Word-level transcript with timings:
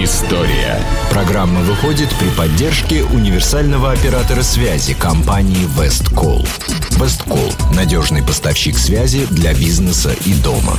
История. 0.00 0.80
Программа 1.10 1.60
выходит 1.62 2.08
при 2.20 2.28
поддержке 2.28 3.02
универсального 3.02 3.90
оператора 3.90 4.42
связи 4.42 4.94
компании 4.94 5.66
Весткол. 5.76 6.46
Весткол– 6.90 7.52
надежный 7.74 8.22
поставщик 8.22 8.78
связи 8.78 9.26
для 9.28 9.52
бизнеса 9.54 10.14
и 10.24 10.34
дома. 10.34 10.78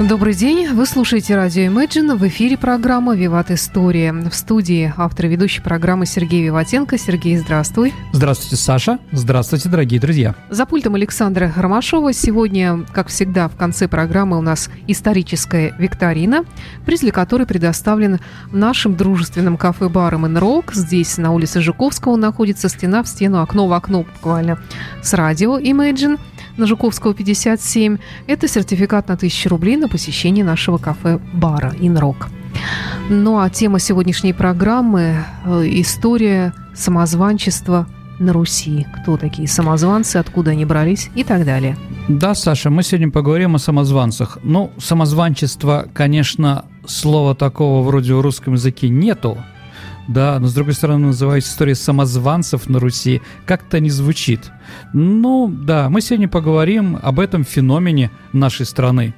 Добрый 0.00 0.34
день. 0.34 0.68
Вы 0.70 0.86
слушаете 0.86 1.36
радио 1.36 1.70
Imagine. 1.70 2.16
В 2.16 2.26
эфире 2.26 2.58
программа 2.58 3.14
«Виват 3.14 3.52
История». 3.52 4.12
В 4.12 4.34
студии 4.34 4.92
автор 4.96 5.28
ведущей 5.28 5.60
программы 5.60 6.04
Сергей 6.04 6.42
Виватенко. 6.42 6.98
Сергей, 6.98 7.36
здравствуй. 7.36 7.94
Здравствуйте, 8.12 8.56
Саша. 8.56 8.98
Здравствуйте, 9.12 9.68
дорогие 9.68 10.00
друзья. 10.00 10.34
За 10.50 10.66
пультом 10.66 10.96
Александра 10.96 11.52
Ромашова. 11.54 12.12
Сегодня, 12.12 12.84
как 12.92 13.06
всегда, 13.06 13.46
в 13.46 13.54
конце 13.54 13.86
программы 13.86 14.36
у 14.36 14.40
нас 14.40 14.68
историческая 14.88 15.72
викторина, 15.78 16.44
приз 16.84 17.00
для 17.00 17.12
которой 17.12 17.46
предоставлен 17.46 18.18
нашим 18.50 18.96
дружественным 18.96 19.56
кафе-баром 19.56 20.26
«Инрок». 20.26 20.74
Здесь, 20.74 21.18
на 21.18 21.30
улице 21.30 21.60
Жуковского, 21.60 22.16
находится 22.16 22.68
стена 22.68 23.04
в 23.04 23.08
стену, 23.08 23.40
окно 23.40 23.68
в 23.68 23.72
окно 23.72 24.02
буквально 24.02 24.58
с 25.04 25.14
радио 25.14 25.56
Imagine– 25.56 26.18
на 26.56 26.66
Жуковского 26.66 27.14
57. 27.14 27.98
Это 28.26 28.48
сертификат 28.48 29.08
на 29.08 29.14
1000 29.14 29.48
рублей 29.48 29.76
на 29.76 29.88
посещение 29.88 30.44
нашего 30.44 30.78
кафе-бара 30.78 31.74
«Инрок». 31.80 32.28
Ну 33.10 33.38
а 33.38 33.50
тема 33.50 33.78
сегодняшней 33.78 34.32
программы 34.32 35.24
э,– 35.44 35.64
история 35.80 36.54
самозванчества 36.74 37.86
на 38.18 38.32
Руси. 38.32 38.86
Кто 38.94 39.16
такие 39.16 39.48
самозванцы, 39.48 40.16
откуда 40.16 40.52
они 40.52 40.64
брались 40.64 41.10
и 41.14 41.24
так 41.24 41.44
далее. 41.44 41.76
Да, 42.08 42.34
Саша, 42.34 42.70
мы 42.70 42.82
сегодня 42.82 43.10
поговорим 43.10 43.54
о 43.56 43.58
самозванцах. 43.58 44.38
Ну, 44.42 44.70
самозванчество, 44.78 45.86
конечно, 45.92 46.64
слова 46.86 47.34
такого 47.34 47.82
вроде 47.82 48.14
в 48.14 48.20
русском 48.20 48.54
языке 48.54 48.88
нету, 48.88 49.38
да, 50.08 50.38
но 50.38 50.46
с 50.46 50.54
другой 50.54 50.74
стороны 50.74 51.06
называется 51.06 51.50
история 51.50 51.74
самозванцев 51.74 52.68
на 52.68 52.78
Руси, 52.78 53.22
как-то 53.46 53.80
не 53.80 53.90
звучит. 53.90 54.50
Ну, 54.92 55.48
да, 55.48 55.88
мы 55.88 56.00
сегодня 56.00 56.28
поговорим 56.28 56.98
об 57.02 57.20
этом 57.20 57.44
феномене 57.44 58.10
нашей 58.32 58.66
страны. 58.66 59.14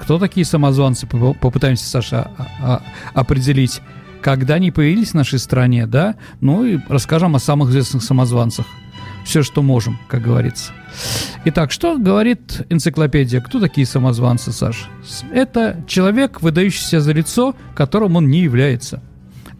Кто 0.00 0.18
такие 0.18 0.44
самозванцы, 0.44 1.06
попытаемся, 1.06 1.86
Саша, 1.86 2.30
а, 2.36 2.46
а, 2.60 2.82
определить, 3.14 3.80
когда 4.22 4.54
они 4.54 4.72
появились 4.72 5.10
в 5.10 5.14
нашей 5.14 5.38
стране, 5.38 5.86
да, 5.86 6.16
ну 6.40 6.64
и 6.64 6.78
расскажем 6.88 7.36
о 7.36 7.38
самых 7.38 7.70
известных 7.70 8.02
самозванцах. 8.02 8.66
Все, 9.24 9.42
что 9.42 9.62
можем, 9.62 9.98
как 10.08 10.20
говорится. 10.20 10.72
Итак, 11.46 11.72
что 11.72 11.96
говорит 11.96 12.66
энциклопедия? 12.68 13.40
Кто 13.40 13.58
такие 13.58 13.86
самозванцы, 13.86 14.52
Саша? 14.52 14.86
Это 15.32 15.82
человек, 15.86 16.42
выдающийся 16.42 17.00
за 17.00 17.12
лицо, 17.12 17.54
которым 17.74 18.16
он 18.16 18.28
не 18.28 18.40
является– 18.40 19.02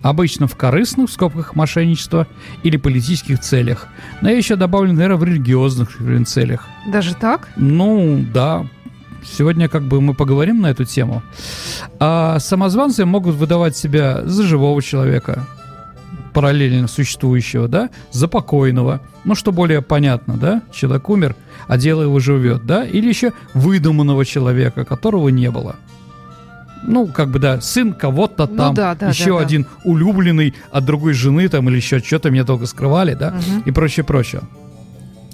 обычно 0.05 0.47
в 0.47 0.55
корыстных, 0.55 1.09
в 1.09 1.13
скобках, 1.13 1.57
мошенничества 1.57 2.27
или 2.63 2.77
политических 2.77 3.41
целях. 3.41 3.89
Но 4.21 4.29
я 4.29 4.37
еще 4.37 4.55
добавлю, 4.55 4.93
наверное, 4.93 5.17
в 5.17 5.25
религиозных 5.25 5.97
целях. 6.27 6.69
Даже 6.87 7.15
так? 7.15 7.49
Ну, 7.57 8.23
да. 8.33 8.67
Сегодня 9.25 9.71
как 9.71 9.85
бы 9.85 10.03
мы 10.03 10.13
поговорим 10.13 10.61
на 10.61 10.67
эту 10.67 10.85
тему. 10.85 11.23
А 11.99 12.39
самозванцы 12.39 13.07
могут 13.07 13.37
выдавать 13.37 13.79
себя 13.79 14.21
за 14.27 14.43
живого 14.43 14.83
человека, 14.83 15.47
параллельно 16.35 16.87
существующего, 16.87 17.67
да, 17.67 17.89
за 18.11 18.29
покойного. 18.29 19.01
Ну, 19.25 19.35
что 19.35 19.53
более 19.53 19.81
понятно, 19.81 20.37
да, 20.37 20.61
человек 20.71 21.09
умер, 21.09 21.35
а 21.67 21.79
дело 21.79 22.03
его 22.03 22.21
живет, 22.21 22.67
да, 22.67 22.85
или 22.85 23.09
еще 23.09 23.33
выдуманного 23.55 24.27
человека, 24.27 24.85
которого 24.85 25.31
не 25.31 25.51
было 25.51 25.77
ну, 26.87 27.07
как 27.07 27.31
бы, 27.31 27.39
да, 27.39 27.61
сын 27.61 27.93
кого-то 27.93 28.47
ну, 28.47 28.57
там, 28.57 28.75
да, 28.75 28.95
да, 28.95 29.09
еще 29.09 29.39
да, 29.39 29.45
один 29.45 29.63
да. 29.63 29.69
улюбленный 29.85 30.55
от 30.71 30.85
другой 30.85 31.13
жены 31.15 31.49
там 31.49 31.69
или 31.69 31.77
еще 31.77 32.01
что-то 32.01 32.31
меня 32.31 32.45
долго 32.45 32.67
скрывали, 32.67 33.15
да, 33.15 33.29
угу. 33.29 33.63
и 33.65 33.71
прочее, 33.71 34.05
прочее. 34.05 34.43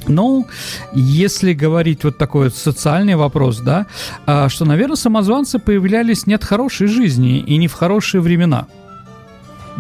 Ну, 0.09 0.47
если 0.93 1.53
говорить 1.53 2.05
вот 2.05 2.17
такой 2.17 2.45
вот 2.45 2.57
социальный 2.57 3.17
вопрос, 3.17 3.61
да, 3.61 3.87
а, 4.27 4.49
что, 4.49 4.65
наверное, 4.65 4.97
самозванцы 4.97 5.59
появлялись 5.59 6.27
не 6.27 6.35
от 6.35 6.45
хорошей 6.45 6.87
жизни 6.87 7.39
и 7.39 7.57
не 7.59 7.69
в 7.69 7.75
хорошие 7.75 8.21
времена. 8.21 8.67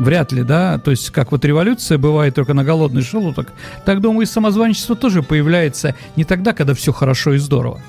Вряд 0.00 0.32
ли, 0.32 0.44
да, 0.44 0.78
то 0.78 0.92
есть 0.92 1.10
как 1.10 1.30
вот 1.30 1.44
революция 1.44 1.98
бывает 1.98 2.34
только 2.34 2.54
на 2.54 2.64
голодный 2.64 3.02
желудок, 3.02 3.52
так, 3.84 4.00
думаю, 4.00 4.22
и 4.22 4.26
самозванчество 4.26 4.96
тоже 4.96 5.22
появляется 5.22 5.94
не 6.16 6.24
тогда, 6.24 6.54
когда 6.54 6.72
все 6.72 6.90
хорошо 6.90 7.34
и 7.34 7.36
здорово. 7.38 7.82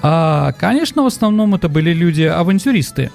А, 0.00 0.52
конечно, 0.52 1.02
в 1.02 1.06
основном 1.06 1.56
это 1.56 1.68
были 1.68 1.92
люди-авантюристы, 1.92 3.10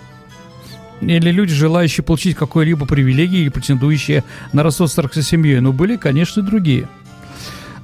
или 1.00 1.32
люди, 1.32 1.54
желающие 1.54 2.04
получить 2.04 2.36
какой-либо 2.36 2.86
привилегии 2.86 3.40
или 3.40 3.50
претендующие 3.50 4.26
на 4.52 4.62
родство 4.62 4.88
с 4.88 4.94
семьей. 5.22 5.62
Но 5.62 5.72
были, 5.72 5.96
конечно, 5.96 6.42
другие. 6.42 6.90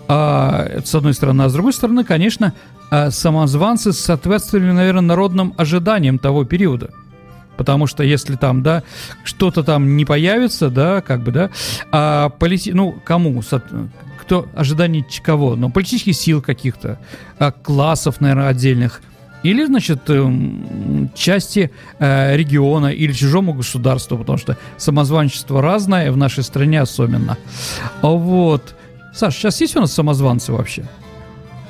А, 0.09 0.81
с 0.83 0.93
одной 0.93 1.13
стороны. 1.13 1.43
А 1.43 1.49
с 1.49 1.53
другой 1.53 1.71
стороны, 1.71 2.03
конечно, 2.03 2.53
а, 2.91 3.11
самозванцы 3.11 3.93
соответствовали, 3.93 4.71
наверное, 4.71 5.01
народным 5.01 5.53
ожиданиям 5.55 6.19
того 6.19 6.43
периода. 6.43 6.89
Потому 7.59 7.87
что 7.87 8.03
если 8.03 8.37
там, 8.37 8.63
да, 8.63 8.83
что-то 9.25 9.63
там 9.63 9.97
не 9.97 10.05
появится, 10.05 10.69
да, 10.69 11.01
как 11.01 11.23
бы, 11.23 11.31
да, 11.33 11.49
а 11.91 12.29
полити... 12.29 12.71
ну, 12.71 12.95
кому? 13.03 13.43
Кто 14.21 14.47
ожидание 14.55 15.05
кого? 15.21 15.57
Ну, 15.57 15.69
политических 15.69 16.15
сил 16.15 16.41
каких-то, 16.41 16.99
а, 17.37 17.51
классов, 17.51 18.21
наверное, 18.21 18.47
отдельных– 18.47 19.01
или, 19.43 19.65
значит, 19.65 20.09
эм, 20.09 21.09
части 21.15 21.71
э, 21.99 22.35
региона 22.35 22.87
или 22.87 23.13
чужому 23.13 23.53
государству, 23.53 24.17
потому 24.17 24.37
что 24.37 24.57
самозванчество 24.77 25.61
разное, 25.61 26.11
в 26.11 26.17
нашей 26.17 26.43
стране 26.43 26.81
особенно. 26.81 27.37
Вот. 28.01 28.75
Саш, 29.13 29.35
сейчас 29.35 29.61
есть 29.61 29.77
у 29.77 29.81
нас 29.81 29.93
самозванцы 29.93 30.51
вообще? 30.51 30.83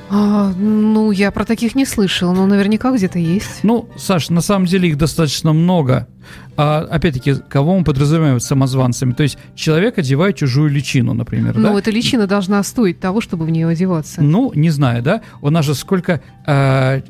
А, 0.09 0.51
ну, 0.57 1.11
я 1.11 1.31
про 1.31 1.45
таких 1.45 1.75
не 1.75 1.85
слышал, 1.85 2.33
но 2.33 2.45
наверняка 2.45 2.91
где-то 2.91 3.19
есть. 3.19 3.59
Ну, 3.63 3.89
Саш, 3.95 4.29
на 4.29 4.41
самом 4.41 4.65
деле 4.65 4.89
их 4.89 4.97
достаточно 4.97 5.53
много. 5.53 6.07
А, 6.57 6.85
опять-таки, 6.89 7.35
кого 7.47 7.77
мы 7.77 7.83
подразумеваем 7.83 8.39
самозванцами? 8.39 9.13
То 9.13 9.23
есть 9.23 9.37
человек 9.55 9.97
одевает 9.97 10.35
чужую 10.35 10.69
личину, 10.69 11.13
например. 11.13 11.55
Ну, 11.57 11.73
да? 11.73 11.79
эта 11.79 11.91
личина 11.91 12.27
должна 12.27 12.61
стоить 12.63 12.99
того, 12.99 13.21
чтобы 13.21 13.45
в 13.45 13.49
нее 13.49 13.67
одеваться. 13.67 14.21
Ну, 14.21 14.51
не 14.53 14.69
знаю, 14.69 15.01
да? 15.01 15.21
У 15.41 15.49
нас 15.51 15.65
же 15.65 15.73
сколько 15.73 16.21
э, 16.45 17.01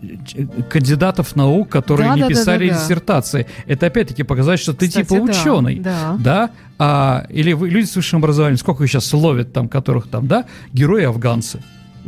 кандидатов 0.70 1.36
наук, 1.36 1.70
которые 1.70 2.10
да, 2.10 2.16
не 2.16 2.22
да, 2.22 2.28
писали 2.28 2.68
да, 2.68 2.76
да, 2.76 2.80
диссертации. 2.80 3.48
Да. 3.66 3.74
Это 3.74 3.86
опять-таки 3.88 4.24
показать, 4.24 4.60
что 4.60 4.74
ты 4.74 4.88
Кстати, 4.88 5.08
типа 5.08 5.22
ученый. 5.22 5.80
Да. 5.80 6.18
да? 6.20 6.50
А, 6.78 7.26
или 7.30 7.54
вы, 7.54 7.70
люди 7.70 7.86
с 7.86 7.96
высшим 7.96 8.20
образованием, 8.20 8.58
сколько 8.58 8.84
их 8.84 8.90
сейчас 8.92 9.12
ловят 9.14 9.52
там, 9.52 9.68
которых 9.68 10.08
там, 10.10 10.28
да? 10.28 10.46
Герои-афганцы. 10.74 11.62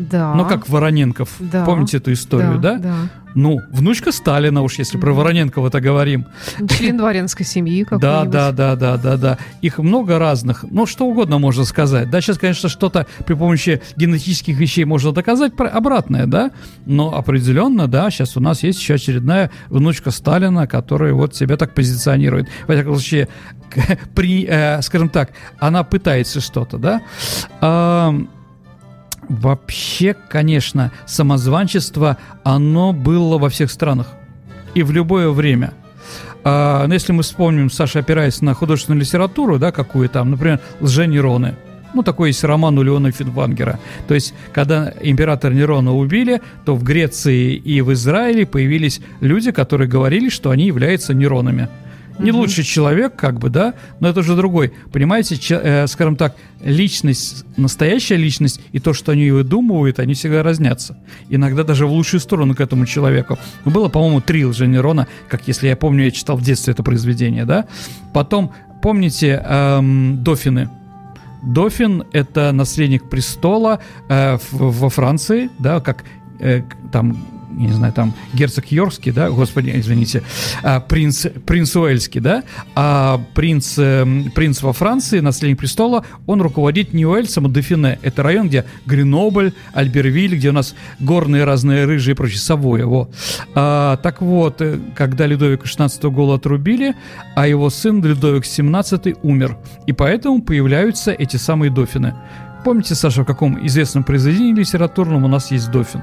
Да. 0.09 0.34
Ну, 0.35 0.45
как 0.45 0.67
Вороненков. 0.69 1.35
Да. 1.39 1.66
Помните 1.66 1.97
эту 1.97 2.13
историю, 2.13 2.57
да? 2.59 2.75
Да. 2.75 2.79
да. 2.79 2.95
Ну, 3.34 3.62
внучка 3.72 4.12
Сталина 4.12 4.62
уж, 4.62 4.78
если 4.78 4.97
про 4.97 5.13
Вороненкова-то 5.13 5.79
говорим. 5.79 6.25
Член 6.69 6.97
дворянской 6.97 7.45
семьи 7.45 7.85
Да, 7.91 8.25
да, 8.25 8.51
да, 8.51 8.75
да, 8.75 8.97
да, 8.97 9.17
да. 9.17 9.38
Их 9.61 9.78
много 9.78 10.19
разных. 10.19 10.66
Ну, 10.69 10.85
что 10.85 11.06
угодно 11.06 11.40
можно 11.40 11.63
сказать. 11.63 12.09
Да, 12.09 12.22
сейчас, 12.22 12.38
конечно, 12.38 12.67
что-то 12.67 13.07
при 13.25 13.34
помощи 13.35 13.81
генетических 13.95 14.57
вещей 14.57 14.85
можно 14.85 15.11
доказать 15.11 15.53
обратное, 15.57 16.25
да? 16.25 16.51
Но 16.85 17.16
определенно, 17.16 17.88
да, 17.88 18.09
сейчас 18.09 18.35
у 18.35 18.41
нас 18.41 18.63
есть 18.63 18.79
еще 18.79 18.95
очередная 18.95 19.51
внучка 19.69 20.11
Сталина, 20.11 20.67
которая 20.67 21.13
вот 21.13 21.35
себя 21.35 21.57
так 21.57 21.73
позиционирует. 21.73 22.50
Во 22.67 22.73
всяком 22.73 22.95
случае, 22.95 23.29
при, 24.16 24.45
э, 24.45 24.81
скажем 24.81 25.09
так, 25.09 25.31
она 25.59 25.84
пытается 25.84 26.41
что-то, 26.41 26.78
да? 26.78 27.01
Вообще, 29.31 30.14
конечно, 30.14 30.92
самозванчество, 31.06 32.18
оно 32.44 32.92
было 32.92 33.38
во 33.38 33.47
всех 33.47 33.72
странах 33.72 34.08
и 34.73 34.84
в 34.84 34.91
любое 34.91 35.29
время. 35.29 35.73
А, 36.44 36.85
но 36.85 36.94
если 36.94 37.14
мы 37.14 37.23
вспомним, 37.23 37.70
Саша, 37.70 38.00
опираясь 38.00 38.41
на 38.41 38.53
художественную 38.53 39.00
литературу, 39.00 39.58
да, 39.58 39.72
какую 39.72 40.09
там, 40.09 40.32
например, 40.32 40.59
«Лженероны», 40.82 41.55
ну, 41.94 42.03
такой 42.03 42.29
есть 42.29 42.44
роман 42.44 42.78
у 42.78 42.84
Леона 42.84 43.11
Финвангера. 43.11 43.79
То 44.09 44.16
есть, 44.16 44.34
когда 44.52 44.94
императора 45.02 45.53
Нерона 45.53 45.96
убили, 45.96 46.41
то 46.66 46.76
в 46.76 46.84
Греции 46.84 47.55
и 47.55 47.79
в 47.79 47.94
Израиле 47.94 48.46
появились 48.46 49.00
люди, 49.22 49.52
которые 49.52 49.90
говорили, 49.90 50.28
что 50.28 50.52
они 50.52 50.67
являются 50.67 51.14
Неронами. 51.14 51.70
Не 52.19 52.31
лучший 52.31 52.63
человек, 52.63 53.16
как 53.16 53.40
бы, 53.40 53.49
да, 53.49 53.73
но 53.99 54.09
это 54.09 54.19
уже 54.19 54.35
другой. 54.35 54.73
Понимаете, 54.91 55.37
че, 55.37 55.59
э, 55.61 55.87
скажем 55.87 56.16
так, 56.16 56.35
личность, 56.63 57.46
настоящая 57.58 58.17
личность 58.17 58.61
и 58.72 58.79
то, 58.79 58.93
что 58.93 59.11
они 59.11 59.31
выдумывают, 59.31 59.99
они 59.99 60.13
всегда 60.13 60.43
разнятся. 60.43 60.97
Иногда 61.29 61.63
даже 61.63 61.87
в 61.87 61.91
лучшую 61.91 62.19
сторону 62.19 62.55
к 62.55 62.61
этому 62.61 62.85
человеку. 62.85 63.37
Было, 63.66 63.90
по-моему, 63.90 64.22
три 64.22 64.46
лженерона, 64.46 65.08
как 65.29 65.47
если 65.47 65.67
я 65.67 65.75
помню, 65.75 66.05
я 66.05 66.11
читал 66.11 66.37
в 66.37 66.43
детстве 66.43 66.73
это 66.73 66.84
произведение, 66.84 67.46
да. 67.46 67.66
Потом, 68.14 68.52
помните, 68.81 69.43
эм, 69.43 70.23
Дофины? 70.23 70.69
Дофин– 71.41 72.03
это 72.11 72.52
наследник 72.52 73.09
престола 73.09 73.79
э, 74.09 74.37
в, 74.52 74.79
во 74.79 74.90
Франции, 74.90 75.49
да, 75.57 75.79
как 75.79 76.03
э, 76.40 76.61
там 76.91 77.17
не 77.58 77.72
знаю, 77.72 77.94
там, 77.94 78.14
герцог 78.34 78.72
Йоркский, 78.72 79.12
да, 79.12 79.30
господи, 79.30 79.72
извините, 79.76 80.24
а, 80.64 80.80
принц, 80.80 81.26
принц 81.46 81.76
Уэльский, 81.76 82.22
да, 82.22 82.44
а 82.76 83.22
принц, 83.34 83.78
э, 83.78 84.06
принц 84.34 84.62
во 84.62 84.74
Франции, 84.74 85.20
наследник 85.20 85.59
престола, 85.59 86.06
он 86.28 86.42
руководит 86.42 86.94
не 86.94 87.06
Уэльсом, 87.06 87.46
а 87.46 87.50
Дофине. 87.50 88.00
Это 88.02 88.24
район, 88.24 88.48
где 88.48 88.66
Гренобль, 88.86 89.53
Альбервиль, 89.74 90.36
где 90.36 90.50
у 90.50 90.53
нас 90.53 90.76
горные 91.00 91.44
разные 91.44 91.86
рыжие 91.86 92.14
и 92.14 92.16
прочее, 92.16 92.40
Савоя, 92.40 92.86
во. 92.86 93.09
А, 93.56 93.98
так 93.98 94.22
вот, 94.22 94.62
э, 94.62 94.80
когда 94.96 95.26
Людовика 95.26 95.66
XVI 95.66 96.09
голову 96.09 96.34
отрубили, 96.34 96.96
а 97.36 97.48
его 97.48 97.70
сын 97.70 98.03
Людовик 98.03 98.44
XVII 98.44 99.18
умер, 99.24 99.58
и 99.88 99.94
поэтому 99.94 100.42
появляются 100.42 101.12
эти 101.12 101.38
самые 101.38 101.72
Дофины. 101.72 102.16
Помните, 102.64 102.94
Саша, 102.94 103.24
в 103.24 103.26
каком 103.26 103.66
известном 103.66 104.03
произведении 104.03 104.53
литературном 104.53 105.24
у 105.24 105.28
нас 105.28 105.52
есть 105.52 105.72
Дофин? 105.72 106.02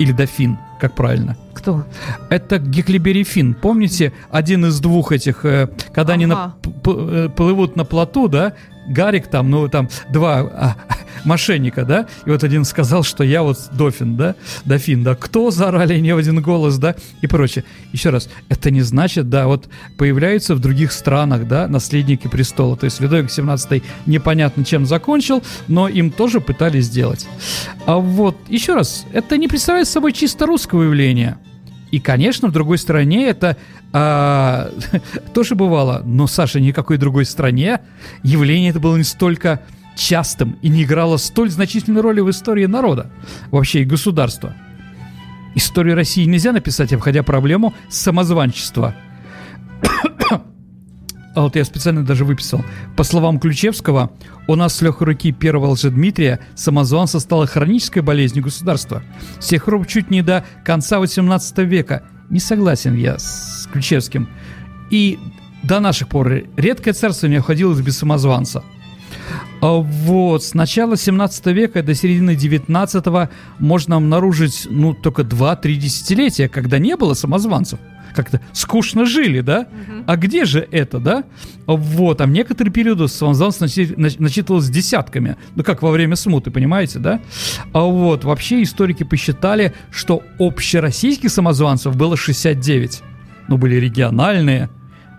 Или 0.00 0.12
дофин, 0.12 0.56
как 0.80 0.94
правильно. 0.94 1.36
Кто? 1.52 1.84
Это 2.30 2.58
Геклибери 2.58 3.22
Фин. 3.22 3.52
Помните, 3.54 4.12
один 4.30 4.64
из 4.64 4.80
двух 4.80 5.12
этих, 5.12 5.44
э, 5.44 5.68
когда 5.92 6.14
они 6.14 6.24
на, 6.26 6.44
Ага. 6.44 6.54
п- 6.62 6.70
п- 6.70 6.90
э, 6.96 7.28
плывут 7.28 7.76
на 7.76 7.84
плоту, 7.84 8.26
да, 8.28 8.54
Гарик 8.90 9.28
там, 9.28 9.50
ну 9.50 9.68
там 9.68 9.88
два 10.08 10.40
а, 10.40 10.76
мошенника, 11.24 11.84
да, 11.84 12.06
и 12.26 12.30
вот 12.30 12.44
один 12.44 12.64
сказал, 12.64 13.02
что 13.02 13.24
я 13.24 13.42
вот 13.42 13.58
дофин, 13.72 14.16
да, 14.16 14.34
дофин, 14.64 15.02
да, 15.02 15.14
кто 15.14 15.50
заорали 15.50 15.98
не 15.98 16.12
в 16.14 16.18
один 16.18 16.42
голос, 16.42 16.76
да, 16.78 16.96
и 17.20 17.26
прочее. 17.26 17.64
Еще 17.92 18.10
раз, 18.10 18.28
это 18.48 18.70
не 18.70 18.82
значит, 18.82 19.28
да, 19.28 19.46
вот 19.46 19.68
появляются 19.96 20.54
в 20.54 20.60
других 20.60 20.92
странах, 20.92 21.46
да, 21.46 21.68
наследники 21.68 22.28
престола, 22.28 22.76
то 22.76 22.84
есть 22.84 23.00
Людовик 23.00 23.30
17 23.30 23.82
непонятно 24.06 24.64
чем 24.64 24.86
закончил, 24.86 25.42
но 25.68 25.88
им 25.88 26.10
тоже 26.10 26.40
пытались 26.40 26.86
сделать. 26.86 27.28
А 27.86 27.96
вот, 27.96 28.36
еще 28.48 28.74
раз, 28.74 29.06
это 29.12 29.36
не 29.36 29.48
представляет 29.48 29.88
собой 29.88 30.12
чисто 30.12 30.46
русского 30.46 30.82
явления. 30.82 31.38
И, 31.90 31.98
конечно, 31.98 32.48
в 32.48 32.52
другой 32.52 32.78
стране 32.78 33.26
это 33.26 33.56
а, 33.92 34.70
тоже 35.34 35.54
бывало. 35.54 36.02
Но, 36.04 36.26
Саша, 36.26 36.60
ни 36.60 36.70
в 36.70 36.74
какой 36.74 36.98
другой 36.98 37.24
стране 37.24 37.80
явление 38.22 38.70
это 38.70 38.80
было 38.80 38.96
не 38.96 39.04
столько 39.04 39.62
частым 39.96 40.56
и 40.62 40.68
не 40.68 40.84
играло 40.84 41.16
столь 41.16 41.50
значительной 41.50 42.00
роли 42.00 42.20
в 42.20 42.30
истории 42.30 42.66
народа, 42.66 43.10
вообще 43.50 43.82
и 43.82 43.84
государства. 43.84 44.54
Историю 45.54 45.96
России 45.96 46.24
нельзя 46.24 46.52
написать, 46.52 46.92
обходя 46.92 47.22
проблему 47.22 47.74
самозванчества. 47.88 48.94
А 51.34 51.42
вот 51.42 51.54
я 51.54 51.64
специально 51.64 52.04
даже 52.04 52.24
выписал. 52.24 52.64
По 52.96 53.04
словам 53.04 53.38
Ключевского, 53.38 54.10
у 54.48 54.56
нас 54.56 54.74
с 54.74 54.82
легкой 54.82 55.08
руки 55.08 55.30
первого 55.32 55.66
Дмитрия 55.90 56.40
самозванство 56.56 57.20
стало 57.20 57.46
хронической 57.46 58.02
болезнью 58.02 58.44
государства. 58.44 59.02
С 59.38 59.46
тех 59.46 59.68
чуть 59.86 60.10
не 60.10 60.22
до 60.22 60.44
конца 60.64 60.98
18 60.98 61.58
века. 61.58 62.02
Не 62.30 62.40
согласен 62.40 62.96
я 62.96 63.18
с 63.18 63.68
Ключевским. 63.72 64.28
И 64.90 65.18
до 65.62 65.78
наших 65.78 66.08
пор 66.08 66.42
редкое 66.56 66.92
царство 66.92 67.28
не 67.28 67.36
обходилось 67.36 67.80
без 67.80 67.98
самозванца. 67.98 68.64
А 69.60 69.72
Вот, 69.72 70.42
с 70.42 70.54
начала 70.54 70.96
17 70.96 71.46
века 71.46 71.82
до 71.82 71.94
середины 71.94 72.34
19 72.34 73.30
можно 73.58 73.96
обнаружить, 73.96 74.66
ну, 74.70 74.94
только 74.94 75.22
2-3 75.22 75.74
десятилетия, 75.74 76.48
когда 76.48 76.78
не 76.78 76.96
было 76.96 77.14
самозванцев. 77.14 77.78
Как-то 78.14 78.40
скучно 78.52 79.06
жили, 79.06 79.40
да? 79.40 79.66
А 80.06 80.16
где 80.16 80.44
же 80.44 80.66
это, 80.70 80.98
да? 80.98 81.24
Вот, 81.66 82.20
а 82.20 82.26
в 82.26 82.30
некоторые 82.30 82.72
периоды 82.72 83.08
самозванцев 83.08 83.62
начи- 83.62 83.94
нач- 83.96 84.16
насчитывалось 84.18 84.68
десятками. 84.68 85.36
Ну, 85.54 85.62
как 85.64 85.82
во 85.82 85.90
время 85.90 86.16
смуты, 86.16 86.50
понимаете, 86.50 86.98
да? 86.98 87.20
А 87.72 87.80
вот, 87.80 88.24
вообще 88.24 88.62
историки 88.62 89.04
посчитали, 89.04 89.72
что 89.90 90.22
общероссийских 90.38 91.30
самозванцев 91.30 91.96
было 91.96 92.16
69. 92.16 93.02
Ну, 93.48 93.56
были 93.58 93.76
региональные, 93.76 94.68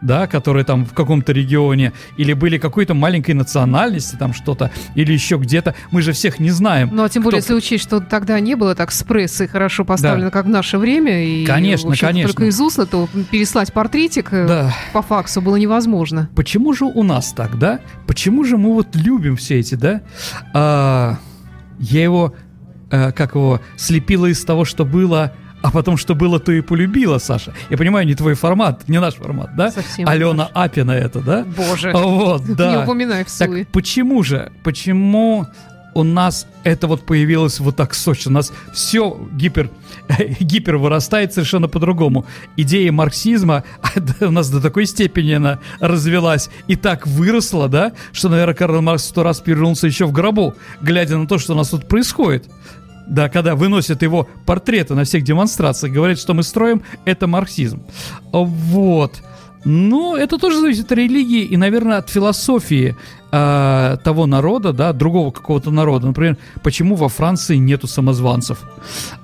да, 0.02 0.28
которые 0.28 0.66
там 0.66 0.86
в 0.86 0.94
каком-то 0.94 1.32
регионе, 1.32 1.94
или 2.18 2.34
были 2.34 2.58
какой-то 2.58 2.94
маленькой 2.94 3.32
национальности, 3.36 4.16
там 4.16 4.34
что-то, 4.34 4.72
или 4.96 5.14
еще 5.14 5.38
где-то. 5.38 5.76
Мы 5.92 6.02
же 6.02 6.12
всех 6.12 6.40
не 6.40 6.50
знаем. 6.50 6.90
Ну, 6.92 7.04
а 7.04 7.10
тем 7.10 7.24
более, 7.24 7.42
Кто- 7.42 7.54
если 7.54 7.66
учесть, 7.68 7.84
что 7.84 8.00
тогда 8.00 8.40
не 8.40 8.56
было 8.56 8.76
так 8.76 8.92
с 8.92 9.04
прессой 9.04 9.48
хорошо 9.48 9.86
поставлено, 9.86 10.32
как 10.32 10.46
в 10.46 10.50
наше 10.50 10.78
время, 10.78 11.24
и, 11.24 11.46
Конечно, 11.46 11.96
конечно. 11.96 12.30
только 12.34 12.46
из 12.46 12.60
устно, 12.60 12.86
то 12.86 13.08
переслать 13.32 13.72
портретик 13.74 14.34
э, 14.34 14.48
Да. 14.48 14.74
по 14.94 15.02
факсу 15.02 15.42
было 15.42 15.56
невозможно. 15.56 16.30
Почему 16.36 16.74
же 16.74 16.86
у 16.86 17.04
нас 17.04 17.32
так, 17.34 17.58
да? 17.60 17.80
Почему 18.08 18.44
же 18.44 18.58
мы 18.58 18.74
вот 18.74 18.96
любим 18.96 19.36
все 19.36 19.60
эти, 19.60 19.76
да? 19.76 20.02
А, 20.54 21.18
я 21.80 22.04
его, 22.04 22.34
э, 22.90 23.12
как 23.12 23.36
его, 23.36 23.62
слепила 23.78 24.26
из 24.28 24.44
того, 24.44 24.66
что 24.66 24.86
было, 24.86 25.34
а 25.62 25.72
потом, 25.72 25.98
что 25.98 26.16
было, 26.16 26.40
то 26.40 26.52
и 26.52 26.62
полюбила, 26.62 27.18
Саша. 27.18 27.54
Я 27.70 27.78
понимаю, 27.78 28.06
не 28.08 28.16
твой 28.16 28.34
формат, 28.34 28.88
не 28.88 29.00
наш 29.00 29.16
формат, 29.16 29.56
да? 29.56 29.72
Совсем 29.72 30.08
Алена 30.08 30.34
наш. 30.34 30.50
Апина 30.54 30.92
это, 30.92 31.20
да? 31.20 31.46
Боже, 31.56 31.92
А 31.92 31.98
Вот, 31.98 32.44
да. 32.56 32.72
не 32.72 32.84
упоминай 32.84 33.24
в 33.24 33.38
Так 33.38 33.50
почему 33.72 34.24
же? 34.24 34.52
Почему 34.64 35.48
у 35.94 36.04
нас 36.04 36.48
это 36.64 36.88
вот 36.88 37.06
появилось 37.06 37.60
вот 37.60 37.76
так 37.76 37.94
сочно? 37.94 38.32
У 38.32 38.34
нас 38.34 38.52
все 38.74 39.18
гипер, 39.34 39.70
гипер 40.40 40.78
вырастает 40.78 41.34
совершенно 41.34 41.68
по-другому. 41.68 42.26
Идея 42.58 42.92
марксизма 42.92 43.64
у 44.22 44.32
нас 44.32 44.50
до 44.50 44.62
такой 44.62 44.86
степени 44.86 45.34
она 45.34 45.60
развелась 45.80 46.50
и 46.68 46.76
так 46.76 47.06
выросла, 47.06 47.68
да, 47.70 47.94
что, 48.14 48.30
наверное, 48.30 48.56
Карл 48.56 48.82
Маркс 48.82 49.06
сто 49.06 49.24
раз 49.24 49.42
перевернулся 49.42 49.88
еще 49.88 50.06
в 50.06 50.12
гробу, 50.12 50.56
глядя 50.82 51.18
на 51.18 51.28
то, 51.28 51.38
что 51.38 51.54
у 51.54 51.58
нас 51.58 51.70
тут 51.70 51.88
происходит. 51.88 52.46
Да, 53.12 53.28
когда 53.28 53.56
выносят 53.56 54.04
его 54.04 54.30
портреты 54.46 54.96
на 54.96 55.04
всех 55.04 55.24
демонстрациях, 55.24 55.94
говорят, 55.94 56.18
что 56.18 56.34
мы 56.34 56.44
строим, 56.44 56.82
это 57.04 57.28
марксизм. 57.28 57.84
Вот. 58.32 59.22
Ну, 59.66 60.16
это 60.16 60.38
тоже 60.38 60.62
зависит 60.62 60.86
от 60.86 60.94
религии 60.94 61.44
и, 61.44 61.58
наверное, 61.58 61.98
от 61.98 62.10
философии 62.10 62.96
э, 63.34 63.98
того 64.02 64.26
народа, 64.28 64.72
да, 64.72 64.94
другого 64.94 65.32
какого-то 65.32 65.72
народа. 65.72 66.08
Например, 66.08 66.38
почему 66.64 66.96
во 66.96 67.10
Франции 67.10 67.58
нету 67.58 67.86
самозванцев? 67.86 68.60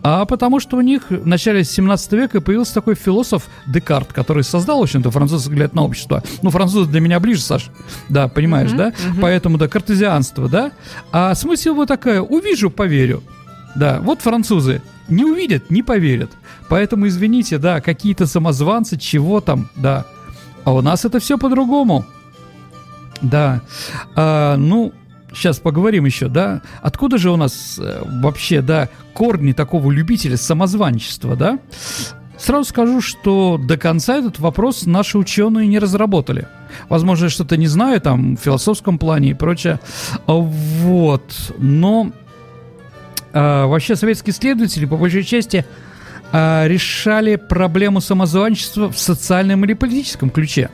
А 0.03 0.25
потому 0.25 0.59
что 0.59 0.75
у 0.75 0.81
них 0.81 1.09
в 1.09 1.25
начале 1.25 1.63
17 1.63 2.11
века 2.11 2.41
появился 2.41 2.73
такой 2.73 2.95
философ 2.95 3.47
Декарт, 3.67 4.11
который 4.11 4.43
создал, 4.43 4.79
в 4.79 4.83
общем-то, 4.83 5.11
французский 5.11 5.49
взгляд 5.49 5.73
на 5.73 5.83
общество. 5.83 6.21
Ну, 6.41 6.49
французы 6.49 6.91
для 6.91 6.99
меня 6.99 7.21
ближе, 7.21 7.41
Саш. 7.41 7.69
Да, 8.09 8.27
понимаешь, 8.27 8.73
да? 8.73 8.91
Поэтому, 9.21 9.57
да, 9.57 9.69
картезианство, 9.69 10.49
да? 10.49 10.73
А 11.13 11.33
смысл 11.35 11.69
его 11.69 11.85
такая, 11.85 12.21
увижу, 12.21 12.69
поверю. 12.69 13.23
Да, 13.75 13.99
вот 14.01 14.21
французы 14.21 14.81
не 15.07 15.23
увидят, 15.23 15.69
не 15.69 15.83
поверят. 15.83 16.31
Поэтому, 16.69 17.07
извините, 17.07 17.57
да, 17.57 17.81
какие-то 17.81 18.25
самозванцы, 18.25 18.97
чего 18.97 19.41
там, 19.41 19.69
да. 19.75 20.05
А 20.63 20.73
у 20.73 20.81
нас 20.81 21.05
это 21.05 21.19
все 21.19 21.37
по-другому. 21.37 22.05
Да. 23.21 23.61
А, 24.15 24.57
ну, 24.57 24.93
сейчас 25.33 25.59
поговорим 25.59 26.05
еще, 26.05 26.27
да. 26.27 26.61
Откуда 26.81 27.17
же 27.17 27.31
у 27.31 27.37
нас 27.37 27.79
э, 27.79 28.01
вообще, 28.21 28.61
да, 28.61 28.89
корни 29.13 29.53
такого 29.53 29.91
любителя 29.91 30.37
самозванчества, 30.37 31.35
да? 31.35 31.59
Сразу 32.37 32.65
скажу, 32.65 33.01
что 33.01 33.57
до 33.57 33.77
конца 33.77 34.17
этот 34.17 34.39
вопрос 34.39 34.85
наши 34.85 35.17
ученые 35.17 35.67
не 35.67 35.79
разработали. 35.79 36.47
Возможно, 36.87 37.25
я 37.25 37.29
что-то 37.29 37.57
не 37.57 37.67
знаю 37.67 37.99
там 37.99 38.37
в 38.37 38.39
философском 38.39 38.99
плане 38.99 39.31
и 39.31 39.33
прочее. 39.33 39.79
Вот. 40.27 41.33
Но 41.57 42.11
а, 43.33 43.67
вообще 43.67 43.95
советские 43.95 44.33
исследователи 44.33 44.85
по 44.85 44.97
большей 44.97 45.23
части 45.23 45.65
а, 46.31 46.65
решали 46.67 47.35
проблему 47.35 48.01
самозванчества 48.01 48.91
в 48.91 48.99
социальном 48.99 49.63
или 49.65 49.73
политическом 49.73 50.29
ключе. 50.29 50.69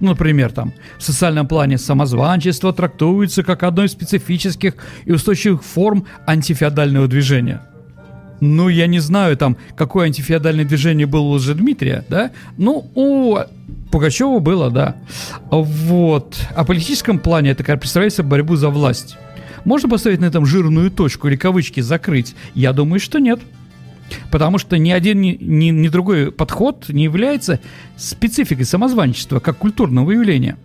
Ну, 0.00 0.10
например, 0.10 0.52
там, 0.52 0.72
в 0.98 1.02
социальном 1.02 1.48
плане 1.48 1.76
самозванчество 1.76 2.72
трактуется 2.72 3.42
как 3.42 3.62
одно 3.62 3.84
из 3.84 3.92
специфических 3.92 4.74
и 5.04 5.12
устойчивых 5.12 5.64
форм 5.64 6.06
антифеодального 6.26 7.08
движения. 7.08 7.62
Ну, 8.40 8.68
я 8.68 8.86
не 8.86 9.00
знаю, 9.00 9.36
там, 9.36 9.56
какое 9.76 10.06
антифеодальное 10.06 10.64
движение 10.64 11.06
было 11.06 11.22
у 11.22 11.32
Лжедмитрия, 11.32 12.04
да? 12.08 12.30
Ну, 12.56 12.88
у 12.94 13.38
Пугачева 13.90 14.38
было, 14.38 14.70
да. 14.70 14.94
Вот. 15.50 16.36
А 16.54 16.62
в 16.62 16.66
политическом 16.66 17.18
плане 17.18 17.50
это 17.50 17.64
как 17.64 17.80
представляет 17.80 18.14
собой 18.14 18.30
борьбу 18.30 18.54
за 18.54 18.68
власть. 18.68 19.16
Можно 19.64 19.88
поставить 19.88 20.20
на 20.20 20.26
этом 20.26 20.46
жирную 20.46 20.90
точку 20.90 21.28
или 21.28 21.36
кавычки 21.36 21.80
закрыть? 21.80 22.34
Я 22.54 22.72
думаю, 22.72 23.00
что 23.00 23.18
нет. 23.18 23.40
Потому 24.30 24.58
что 24.58 24.78
ни 24.78 24.90
один, 24.90 25.20
ни, 25.20 25.36
ни, 25.40 25.66
ни 25.66 25.88
другой 25.88 26.32
подход 26.32 26.86
не 26.88 27.04
является 27.04 27.60
спецификой 27.96 28.64
самозванчества, 28.64 29.38
как 29.38 29.58
культурного 29.58 30.10
явления. 30.12 30.56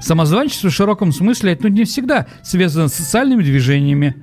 Самозванчество 0.00 0.70
в 0.70 0.74
широком 0.74 1.12
смысле 1.12 1.58
ну, 1.60 1.68
не 1.68 1.84
всегда 1.84 2.26
связано 2.42 2.88
с 2.88 2.94
социальными 2.94 3.42
движениями 3.42 4.14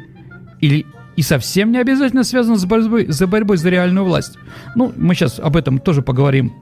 или 0.62 0.86
и 1.16 1.22
совсем 1.22 1.74
не 1.74 1.80
обязательно 1.80 2.24
связано 2.24 2.56
с 2.56 2.64
борьбой, 2.64 3.08
за 3.10 3.28
борьбой 3.28 3.58
за 3.58 3.70
реальную 3.70 4.06
власть. 4.06 4.38
Ну, 4.76 4.94
мы 4.96 5.16
сейчас 5.16 5.38
об 5.38 5.58
этом 5.58 5.80
тоже 5.80 6.02
поговорим. 6.02 6.54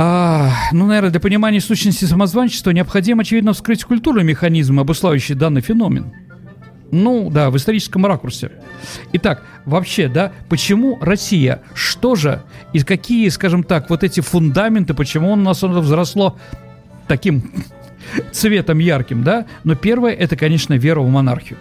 А, 0.00 0.52
ну, 0.70 0.86
наверное, 0.86 1.10
для 1.10 1.18
понимания 1.18 1.60
сущности 1.60 2.04
самозванчества 2.04 2.70
необходимо, 2.70 3.22
очевидно, 3.22 3.52
вскрыть 3.52 3.82
культурный 3.82 4.22
механизм, 4.22 4.78
обуславливающий 4.78 5.34
данный 5.34 5.60
феномен. 5.60 6.12
Ну, 6.92 7.30
да, 7.30 7.50
в 7.50 7.56
историческом 7.56 8.06
ракурсе. 8.06 8.52
Итак, 9.12 9.42
вообще, 9.64 10.06
да, 10.06 10.30
почему 10.48 10.98
Россия? 11.00 11.62
Что 11.74 12.14
же? 12.14 12.42
И 12.72 12.78
какие, 12.84 13.28
скажем 13.28 13.64
так, 13.64 13.90
вот 13.90 14.04
эти 14.04 14.20
фундаменты, 14.20 14.94
почему 14.94 15.32
у 15.32 15.36
нас 15.36 15.64
оно 15.64 15.80
взросло 15.80 16.38
таким 17.08 17.52
цветом 18.30 18.78
ярким, 18.78 19.24
да? 19.24 19.46
Но 19.64 19.74
первое, 19.74 20.12
это, 20.12 20.36
конечно, 20.36 20.74
вера 20.74 21.00
в 21.00 21.10
монархию. 21.10 21.58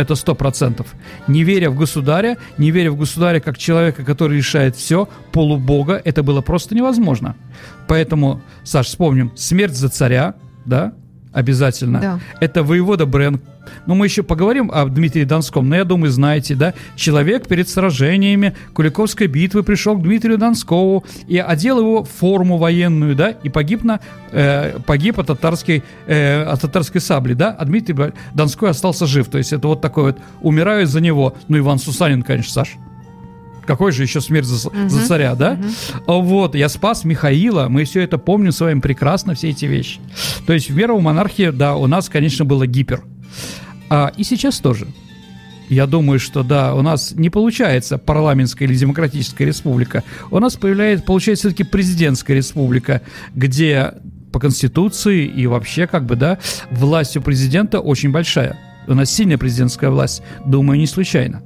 Это 0.00 0.14
сто 0.14 0.34
процентов. 0.34 0.86
Не 1.28 1.44
веря 1.44 1.70
в 1.70 1.76
государя, 1.76 2.38
не 2.56 2.70
веря 2.70 2.90
в 2.90 2.96
государя 2.96 3.38
как 3.38 3.58
человека, 3.58 4.02
который 4.02 4.38
решает 4.38 4.74
все, 4.74 5.08
полубога, 5.30 6.00
это 6.02 6.22
было 6.22 6.40
просто 6.40 6.74
невозможно. 6.74 7.36
Поэтому, 7.86 8.40
Саш, 8.64 8.86
вспомним, 8.86 9.30
смерть 9.36 9.74
за 9.74 9.90
царя, 9.90 10.36
да, 10.64 10.94
обязательно. 11.32 12.00
Да. 12.00 12.20
Это 12.40 12.62
воевода 12.62 13.06
Брен. 13.06 13.40
Ну, 13.86 13.94
мы 13.94 14.06
еще 14.06 14.22
поговорим 14.22 14.70
о 14.72 14.84
Дмитрии 14.86 15.24
Донском, 15.24 15.68
но 15.68 15.76
я 15.76 15.84
думаю, 15.84 16.10
знаете, 16.10 16.54
да, 16.54 16.74
человек 16.96 17.46
перед 17.46 17.68
сражениями 17.68 18.54
Куликовской 18.74 19.26
битвы 19.26 19.62
пришел 19.62 19.96
к 19.96 20.02
Дмитрию 20.02 20.38
Донскову 20.38 21.04
и 21.28 21.38
одел 21.38 21.78
его 21.78 22.04
форму 22.04 22.56
военную, 22.58 23.14
да, 23.14 23.30
и 23.30 23.48
погиб, 23.48 23.84
на, 23.84 24.00
э, 24.32 24.78
погиб 24.86 25.18
от, 25.18 25.28
татарской, 25.28 25.84
э, 26.06 26.42
от 26.42 26.60
татарской 26.60 27.00
сабли, 27.00 27.34
да, 27.34 27.50
а 27.50 27.64
Дмитрий 27.64 28.12
Донской 28.34 28.70
остался 28.70 29.06
жив. 29.06 29.28
То 29.28 29.38
есть 29.38 29.52
это 29.52 29.68
вот 29.68 29.80
такой 29.80 30.04
вот, 30.04 30.18
умирают 30.40 30.90
за 30.90 31.00
него. 31.00 31.34
Ну, 31.48 31.58
Иван 31.58 31.78
Сусанин, 31.78 32.22
конечно, 32.22 32.52
Саш. 32.52 32.76
Какой 33.70 33.92
же 33.92 34.02
еще 34.02 34.20
смерть 34.20 34.46
за, 34.46 34.68
Мгм. 34.68 34.90
за 34.90 35.06
царя, 35.06 35.36
да? 35.36 35.52
Мгм. 35.52 36.22
Вот, 36.24 36.56
я 36.56 36.68
спас 36.68 37.04
Михаила, 37.04 37.68
мы 37.68 37.84
все 37.84 38.00
это 38.00 38.18
помним 38.18 38.50
с 38.50 38.60
вами 38.60 38.80
прекрасно, 38.80 39.34
все 39.36 39.50
эти 39.50 39.64
вещи. 39.66 40.00
То 40.44 40.52
есть 40.52 40.70
вера 40.70 40.94
в 40.94 41.00
монархию, 41.00 41.52
да, 41.52 41.76
у 41.76 41.86
нас, 41.86 42.08
конечно, 42.08 42.44
было 42.44 42.66
гипер. 42.66 43.04
А, 43.88 44.10
и 44.16 44.24
сейчас 44.24 44.58
тоже. 44.58 44.88
Я 45.68 45.86
думаю, 45.86 46.18
что 46.18 46.42
да, 46.42 46.74
у 46.74 46.82
нас 46.82 47.12
не 47.12 47.30
получается 47.30 47.96
парламентская 47.96 48.66
или 48.66 48.74
демократическая 48.74 49.44
республика. 49.44 50.02
У 50.32 50.40
нас 50.40 50.56
появляется, 50.56 51.04
получается 51.06 51.46
все-таки 51.46 51.62
президентская 51.62 52.36
республика, 52.36 53.02
где 53.36 53.92
по 54.32 54.40
конституции 54.40 55.26
и 55.26 55.46
вообще 55.46 55.86
как 55.86 56.06
бы, 56.06 56.16
да, 56.16 56.38
власть 56.72 57.16
у 57.16 57.20
президента 57.22 57.78
очень 57.78 58.10
большая. 58.10 58.58
У 58.86 58.94
нас 58.94 59.10
сильная 59.10 59.38
президентская 59.38 59.90
власть, 59.90 60.22
думаю, 60.44 60.78
не 60.78 60.86
случайно. 60.86 61.42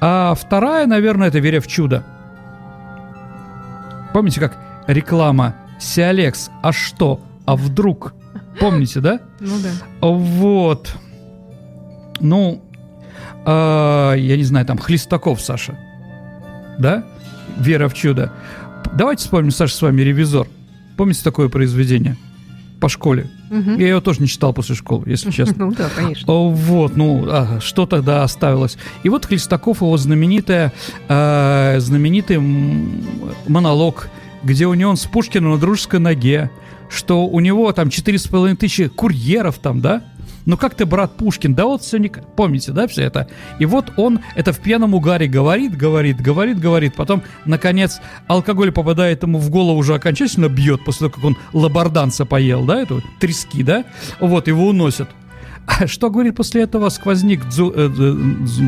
А 0.00 0.34
вторая, 0.34 0.86
наверное, 0.86 1.28
это 1.28 1.38
вера 1.38 1.60
в 1.60 1.66
чудо. 1.66 2.04
Помните, 4.12 4.40
как 4.40 4.56
реклама 4.86 5.56
Сиалекс, 5.80 6.50
а 6.62 6.72
что, 6.72 7.20
а 7.46 7.56
вдруг? 7.56 8.14
Помните, 8.60 9.00
да? 9.00 9.20
Ну 9.40 9.58
да. 9.60 9.70
Вот. 10.00 10.94
Ну, 12.20 12.62
а, 13.44 14.14
я 14.14 14.36
не 14.36 14.44
знаю, 14.44 14.66
там 14.66 14.78
Хлестаков, 14.78 15.40
Саша. 15.40 15.78
Да? 16.78 17.04
Вера 17.58 17.88
в 17.88 17.94
чудо. 17.94 18.32
Давайте 18.94 19.24
вспомним, 19.24 19.50
Саша, 19.50 19.74
с 19.74 19.82
вами 19.82 20.02
«Ревизор». 20.02 20.46
Помните 20.96 21.22
такое 21.24 21.48
произведение? 21.48 22.16
По 22.84 22.90
школе. 22.90 23.30
Мгм. 23.48 23.78
Я 23.78 23.88
его 23.88 24.02
тоже 24.02 24.20
не 24.20 24.28
читал 24.28 24.52
после 24.52 24.74
школы, 24.74 25.04
если 25.06 25.30
честно. 25.32 25.68
Ну 25.68 25.72
да, 25.72 25.88
конечно. 25.96 26.30
Вот, 26.30 26.96
ну, 26.96 27.24
а, 27.26 27.58
что 27.58 27.86
тогда 27.86 28.22
оставилось? 28.22 28.76
И 29.04 29.08
вот 29.08 29.24
Хлестаков, 29.24 29.80
его 29.80 29.96
знаменитая, 29.96 30.70
э, 31.08 31.76
знаменитый 31.78 32.38
монолог, 33.48 34.10
где 34.42 34.66
у 34.66 34.74
него 34.74 34.90
он 34.90 34.98
с 34.98 35.06
Пушкиным 35.06 35.52
на 35.52 35.58
дружеской 35.58 35.98
ноге, 35.98 36.50
что 36.90 37.26
у 37.26 37.40
него 37.40 37.72
там 37.72 37.88
четыре 37.88 38.18
с 38.18 38.26
половиной 38.26 38.58
тысячи 38.58 38.88
курьеров 38.88 39.58
там, 39.60 39.80
да? 39.80 40.04
Ну 40.46 40.56
как 40.56 40.74
ты, 40.74 40.86
брат 40.86 41.16
Пушкин? 41.16 41.54
Да 41.54 41.66
вот 41.66 41.82
все 41.82 41.98
не... 41.98 42.08
Помните, 42.08 42.72
да, 42.72 42.86
все 42.86 43.02
это? 43.02 43.28
И 43.58 43.66
вот 43.66 43.92
он 43.96 44.20
это 44.34 44.52
в 44.52 44.60
пьяном 44.60 44.94
угаре 44.94 45.26
говорит, 45.26 45.76
говорит, 45.76 46.20
говорит, 46.20 46.58
говорит. 46.58 46.94
Потом, 46.94 47.22
наконец, 47.44 48.00
алкоголь 48.26 48.72
попадает 48.72 49.22
ему 49.22 49.38
в 49.38 49.50
голову, 49.50 49.78
уже 49.78 49.94
окончательно 49.94 50.48
бьет, 50.48 50.84
после 50.84 51.08
того, 51.08 51.10
как 51.10 51.24
он 51.24 51.36
лабарданца 51.52 52.24
поел, 52.24 52.64
да, 52.64 52.80
эту 52.80 53.02
трески, 53.20 53.62
да? 53.62 53.84
Вот, 54.20 54.48
его 54.48 54.68
уносят. 54.68 55.08
А 55.66 55.86
Что 55.86 56.10
говорит 56.10 56.36
после 56.36 56.62
этого 56.62 56.88
сквозник 56.90 57.44
Дзу, 57.48 57.72
э, 57.74 57.88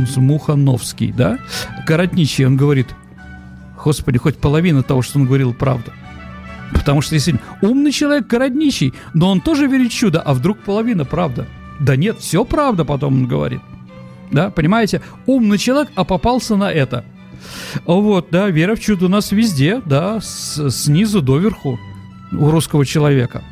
Змухановский, 0.07 1.13
да? 1.13 1.39
Городничий, 1.87 2.47
он 2.47 2.57
говорит, 2.57 2.89
господи, 3.83 4.19
хоть 4.19 4.37
половина 4.37 4.83
того, 4.83 5.03
что 5.03 5.19
он 5.19 5.27
говорил, 5.27 5.53
правда. 5.53 5.93
Потому 6.73 7.01
что 7.01 7.15
если 7.15 7.39
умный 7.63 7.93
человек 7.93 8.27
городничий, 8.27 8.95
но 9.15 9.31
он 9.31 9.41
тоже 9.41 9.67
верит 9.67 9.93
в 9.93 9.97
чудо, 9.97 10.21
а 10.21 10.35
вдруг 10.35 10.59
половина 10.59 11.05
правда. 11.05 11.47
Да 11.81 11.97
нет, 11.97 12.19
все 12.19 12.45
правда, 12.45 12.85
потом 12.85 13.15
он 13.15 13.27
говорит. 13.27 13.61
Да, 14.31 14.51
понимаете? 14.51 15.01
Умный 15.27 15.59
человек, 15.59 15.91
а 15.95 16.05
попался 16.05 16.57
на 16.57 16.73
это. 16.73 17.05
Вот, 17.85 18.29
да, 18.31 18.49
вера 18.51 18.75
в 18.75 18.81
чудо 18.81 19.07
у 19.07 19.09
нас 19.09 19.31
везде, 19.31 19.81
да, 19.85 20.21
с- 20.21 20.71
снизу 20.71 21.23
до 21.23 21.39
верху 21.39 21.79
у 22.33 22.51
русского 22.51 22.85
человека. 22.85 23.43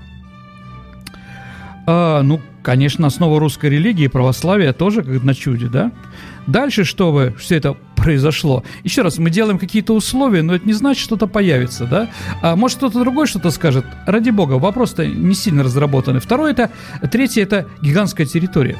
А, 1.86 2.22
ну, 2.22 2.40
конечно, 2.64 3.06
основа 3.06 3.38
русской 3.38 3.70
религии, 3.70 4.08
православия 4.08 4.72
тоже 4.72 5.02
как 5.02 5.22
на 5.22 5.34
чуде, 5.34 5.66
да? 5.66 5.92
Дальше, 6.46 6.84
чтобы 6.84 7.34
все 7.38 7.56
это 7.56 7.76
произошло. 7.94 8.64
Еще 8.82 9.02
раз, 9.02 9.18
мы 9.18 9.30
делаем 9.30 9.58
какие-то 9.58 9.94
условия, 9.94 10.42
но 10.42 10.54
это 10.54 10.66
не 10.66 10.72
значит, 10.72 11.02
что 11.02 11.14
что-то 11.14 11.26
появится, 11.26 11.84
да? 11.84 12.08
А 12.42 12.56
может, 12.56 12.78
кто-то 12.78 12.98
другой 12.98 13.26
что-то 13.26 13.50
скажет. 13.50 13.84
Ради 14.06 14.30
бога, 14.30 14.54
вопрос-то 14.54 15.06
не 15.06 15.34
сильно 15.34 15.62
разработанный. 15.62 16.20
Второе 16.20 16.52
это, 16.52 16.70
третье 17.12 17.42
это 17.42 17.68
гигантская 17.82 18.26
территория. 18.26 18.76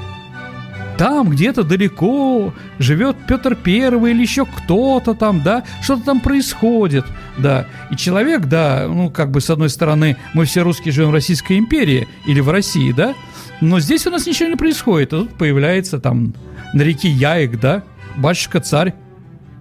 Там 0.97 1.29
где-то 1.29 1.65
далеко 1.65 2.55
живет 2.79 3.17
Петр 3.29 3.57
Первый 3.57 4.13
или 4.13 4.23
еще 4.23 4.47
кто-то 4.47 5.15
там, 5.15 5.43
да, 5.43 5.65
что-то 5.83 6.05
там 6.05 6.21
происходит, 6.21 7.05
да. 7.37 7.67
И 7.91 7.97
человек, 7.97 8.47
да, 8.47 8.87
ну, 8.89 9.11
как 9.11 9.31
бы, 9.31 9.41
с 9.41 9.51
одной 9.51 9.71
стороны, 9.71 10.17
мы 10.35 10.45
все 10.45 10.63
русские 10.63 10.93
живем 10.93 11.11
в 11.11 11.15
Российской 11.15 11.59
империи 11.59 12.09
или 12.27 12.41
в 12.41 12.49
России, 12.49 12.93
да, 12.93 13.15
но 13.61 13.81
здесь 13.81 14.07
у 14.07 14.11
нас 14.11 14.27
ничего 14.27 14.49
не 14.51 14.57
происходит, 14.57 15.13
а 15.13 15.19
тут 15.21 15.35
появляется 15.35 15.99
там 15.99 16.35
на 16.73 16.83
реке 16.83 17.09
Яик, 17.09 17.61
да, 17.61 17.83
батюшка-царь, 18.17 18.95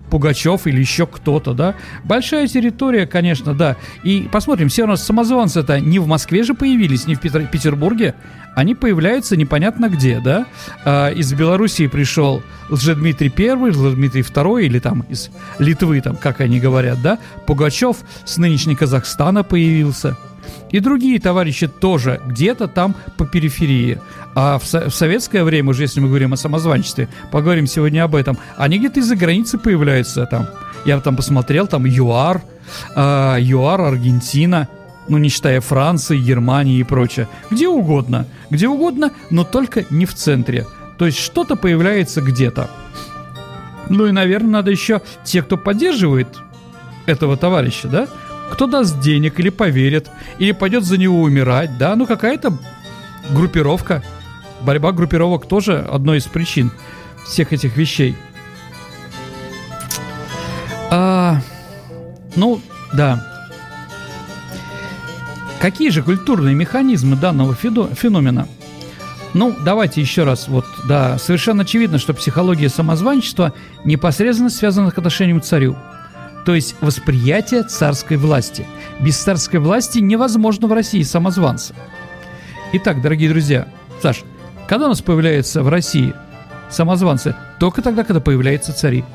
Пугачев 0.10 0.68
или 0.68 0.80
еще 0.80 1.08
кто-то, 1.08 1.54
да. 1.54 1.74
Большая 2.04 2.48
территория, 2.48 3.08
конечно, 3.08 3.56
да. 3.56 3.78
И 4.04 4.30
посмотрим, 4.32 4.70
все 4.70 4.84
у 4.84 4.88
нас 4.88 5.04
самозванцы-то 5.04 5.80
не 5.80 5.98
в 5.98 6.06
Москве 6.06 6.44
же 6.44 6.54
появились, 6.54 7.08
не 7.08 7.16
в 7.16 7.20
Петр- 7.20 7.48
Петербурге. 7.48 8.14
Они 8.56 8.76
появляются 8.76 9.36
непонятно 9.36 9.90
где, 9.90 10.20
да. 10.20 10.46
А, 10.86 11.10
из 11.10 11.34
Белоруссии 11.34 11.88
пришел 11.88 12.44
Лжедмитрий 12.70 13.30
Первый, 13.30 13.72
Лжедмитрий 13.72 14.22
Второй, 14.22 14.68
или 14.68 14.78
там 14.78 15.04
из 15.10 15.32
Литвы, 15.58 16.00
там, 16.02 16.16
как 16.16 16.42
они 16.42 16.60
говорят, 16.60 17.02
да. 17.02 17.18
Пугачев 17.48 17.98
с 18.24 18.38
нынешней 18.38 18.76
Казахстана 18.76 19.44
появился. 19.44 20.16
И 20.72 20.80
другие 20.80 21.20
товарищи 21.20 21.68
тоже 21.68 22.20
где-то 22.26 22.68
там 22.68 22.96
по 23.18 23.26
периферии. 23.26 24.00
А 24.36 24.58
в, 24.58 24.66
со- 24.66 24.90
в 24.90 24.96
советское 24.96 25.44
время, 25.44 25.70
уже 25.70 25.84
если 25.84 26.00
мы 26.00 26.08
говорим 26.08 26.34
о 26.34 26.38
самозванчестве, 26.38 27.10
поговорим 27.32 27.68
сегодня 27.68 28.04
об 28.04 28.16
этом, 28.16 28.38
они 28.58 28.80
где-то 28.80 29.00
из-за 29.00 29.16
границы 29.16 29.58
появляются 29.58 30.26
там. 30.26 30.48
Я 30.86 31.00
там 31.00 31.16
посмотрел, 31.16 31.68
там 31.68 31.86
ЮАР, 31.86 32.42
а, 32.96 33.38
ЮАР, 33.40 33.82
Аргентина, 33.82 34.68
ну 35.08 35.18
не 35.18 35.30
считая 35.30 35.62
Франции, 35.62 36.18
Германии 36.18 36.80
и 36.80 36.84
прочее. 36.84 37.28
Где 37.52 37.68
угодно, 37.68 38.26
где 38.50 38.68
угодно, 38.68 39.12
но 39.30 39.44
только 39.44 39.86
не 39.90 40.06
в 40.06 40.14
центре. 40.14 40.66
То 40.98 41.06
есть 41.06 41.20
что-то 41.20 41.56
появляется 41.56 42.22
где-то. 42.22 42.70
Ну 43.90 44.06
и, 44.06 44.12
наверное, 44.12 44.50
надо 44.52 44.72
еще 44.72 45.02
те, 45.24 45.42
кто 45.42 45.58
поддерживает 45.58 46.28
этого 47.06 47.36
товарища, 47.36 47.88
да? 47.88 48.08
Кто 48.52 48.68
даст 48.68 49.00
денег 49.00 49.40
или 49.40 49.50
поверит, 49.50 50.10
или 50.38 50.52
пойдет 50.52 50.84
за 50.84 50.98
него 50.98 51.22
умирать, 51.22 51.78
да? 51.78 51.96
Ну 51.96 52.06
какая-то 52.06 52.58
группировка. 53.32 54.04
Борьба 54.62 54.92
группировок 54.92 55.48
тоже 55.48 55.80
одной 55.80 56.20
из 56.20 56.26
причин 56.26 56.72
всех 57.26 57.54
этих 57.54 57.76
вещей. 57.78 58.16
А, 60.92 61.42
ну, 62.36 62.62
да. 62.94 63.28
Какие 65.60 65.90
же 65.90 66.04
культурные 66.04 66.56
механизмы 66.56 67.16
данного 67.16 67.56
феномена? 67.56 68.48
Ну, 69.34 69.56
давайте 69.66 70.02
еще 70.02 70.24
раз. 70.24 70.48
Вот, 70.48 70.66
да, 70.88 71.18
совершенно 71.18 71.64
очевидно, 71.64 71.98
что 71.98 72.14
психология 72.14 72.70
самозванчества 72.70 73.54
непосредственно 73.84 74.50
связана 74.50 74.92
к 74.92 74.98
отношению 74.98 75.42
к 75.42 75.44
царю. 75.44 75.76
То 76.46 76.56
есть 76.56 76.76
восприятие 76.82 77.64
царской 77.64 78.18
власти. 78.18 78.66
Без 79.00 79.18
царской 79.18 79.60
власти 79.60 80.00
невозможно 80.00 80.68
в 80.68 80.74
России 80.74 81.04
самозванцы. 81.04 81.74
Итак, 82.74 83.02
дорогие 83.02 83.30
друзья, 83.30 83.68
Саш, 84.02 84.24
когда 84.68 84.86
у 84.86 84.90
нас 84.90 85.02
появляются 85.02 85.64
в 85.64 85.70
России 85.70 86.14
самозванцы? 86.70 87.36
Только 87.60 87.82
тогда, 87.82 88.04
когда 88.04 88.20
появляются 88.20 88.74
цари. 88.74 89.06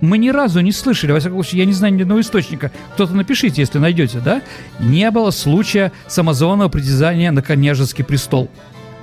Мы 0.00 0.18
ни 0.18 0.30
разу 0.30 0.60
не 0.60 0.72
слышали, 0.72 1.12
во 1.12 1.20
всяком 1.20 1.42
случае, 1.42 1.60
я 1.60 1.64
не 1.64 1.72
знаю 1.72 1.94
ни 1.94 2.02
одного 2.02 2.20
источника, 2.20 2.72
кто-то 2.94 3.14
напишите, 3.14 3.60
если 3.62 3.78
найдете, 3.78 4.18
да? 4.18 4.42
Не 4.80 5.10
было 5.12 5.30
случая 5.30 5.92
самозванного 6.08 6.68
притязания 6.68 7.30
на 7.30 7.40
княжеский 7.40 8.04
престол. 8.04 8.50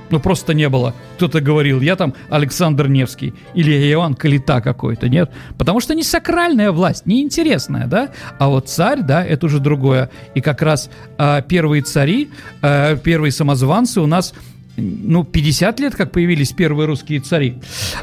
Ну, 0.09 0.19
просто 0.19 0.53
не 0.53 0.69
было. 0.69 0.93
Кто-то 1.15 1.41
говорил, 1.41 1.81
я 1.81 1.95
там 1.95 2.13
Александр 2.29 2.87
Невский 2.87 3.33
или 3.53 3.93
Иван 3.93 4.15
Калита 4.15 4.61
какой-то, 4.61 5.07
нет? 5.09 5.31
Потому 5.57 5.79
что 5.79 5.93
не 5.93 6.03
сакральная 6.03 6.71
власть, 6.71 7.05
не 7.05 7.21
интересная, 7.21 7.87
да? 7.87 8.09
А 8.37 8.49
вот 8.49 8.69
царь, 8.69 9.01
да, 9.01 9.23
это 9.23 9.45
уже 9.45 9.59
другое. 9.59 10.09
И 10.35 10.41
как 10.41 10.61
раз 10.61 10.89
э, 11.17 11.41
первые 11.47 11.83
цари, 11.83 12.29
э, 12.61 12.97
первые 13.03 13.31
самозванцы 13.31 14.01
у 14.01 14.07
нас 14.07 14.33
ну, 14.81 15.23
50 15.23 15.79
лет, 15.79 15.95
как 15.95 16.11
появились 16.11 16.51
первые 16.51 16.87
русские 16.87 17.19
цари. 17.19 17.57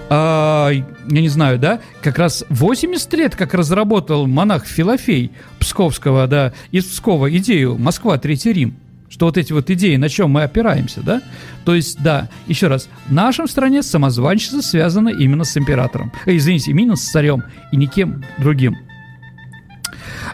А, 0.08 0.70
я 0.70 1.20
не 1.20 1.28
знаю, 1.28 1.58
да? 1.58 1.80
Как 2.02 2.18
раз 2.18 2.44
80 2.48 3.12
лет, 3.14 3.36
как 3.36 3.54
разработал 3.54 4.26
монах 4.26 4.66
Филофей 4.66 5.32
Псковского, 5.58 6.26
да, 6.26 6.52
из 6.70 6.84
Пскова 6.84 7.34
идею 7.36 7.78
«Москва, 7.78 8.18
Третий 8.18 8.52
Рим» 8.52 8.76
что 9.08 9.26
вот 9.26 9.38
эти 9.38 9.52
вот 9.52 9.70
идеи, 9.70 9.96
на 9.96 10.08
чем 10.08 10.30
мы 10.30 10.42
опираемся, 10.42 11.00
да? 11.00 11.22
То 11.64 11.74
есть, 11.74 12.02
да, 12.02 12.28
еще 12.46 12.68
раз, 12.68 12.88
в 13.06 13.12
нашем 13.12 13.48
стране 13.48 13.82
самозванчество 13.82 14.60
связано 14.60 15.08
именно 15.08 15.44
с 15.44 15.56
императором. 15.56 16.12
Э, 16.26 16.36
извините, 16.36 16.70
именно 16.70 16.96
с 16.96 17.08
царем 17.08 17.44
и 17.72 17.76
никем 17.76 18.24
другим. 18.38 18.76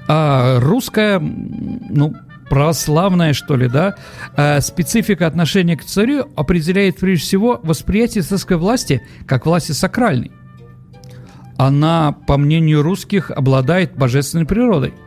А 0.08 0.58
русская, 0.60 1.18
ну, 1.20 2.14
православная, 2.48 3.32
что 3.32 3.56
ли, 3.56 3.68
да, 3.68 3.94
а 4.36 4.60
специфика 4.60 5.26
отношения 5.26 5.76
к 5.76 5.84
царю 5.84 6.28
определяет 6.36 6.98
прежде 6.98 7.24
всего 7.24 7.60
восприятие 7.62 8.22
царской 8.22 8.56
власти 8.56 9.02
как 9.26 9.46
власти 9.46 9.72
сакральной. 9.72 10.32
Она, 11.56 12.12
по 12.12 12.36
мнению 12.36 12.82
русских, 12.82 13.30
обладает 13.30 13.96
божественной 13.96 14.46
природой– 14.46 14.94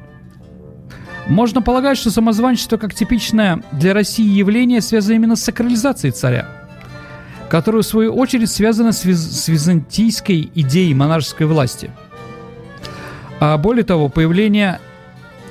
можно 1.27 1.61
полагать, 1.61 1.97
что 1.97 2.11
самозванчество 2.11 2.77
как 2.77 2.93
типичное 2.93 3.61
для 3.71 3.93
России 3.93 4.27
явление 4.27 4.81
связано 4.81 5.15
именно 5.15 5.35
с 5.35 5.43
сакрализацией 5.43 6.11
царя, 6.11 6.47
которое 7.49 7.81
в 7.81 7.85
свою 7.85 8.13
очередь 8.13 8.49
связано 8.49 8.91
с, 8.91 9.05
виз- 9.05 9.15
с 9.15 9.47
византийской 9.47 10.51
идеей 10.53 10.93
монаршеской 10.93 11.47
власти. 11.47 11.89
А 13.39 13.57
более 13.57 13.83
того, 13.83 14.09
появление 14.09 14.79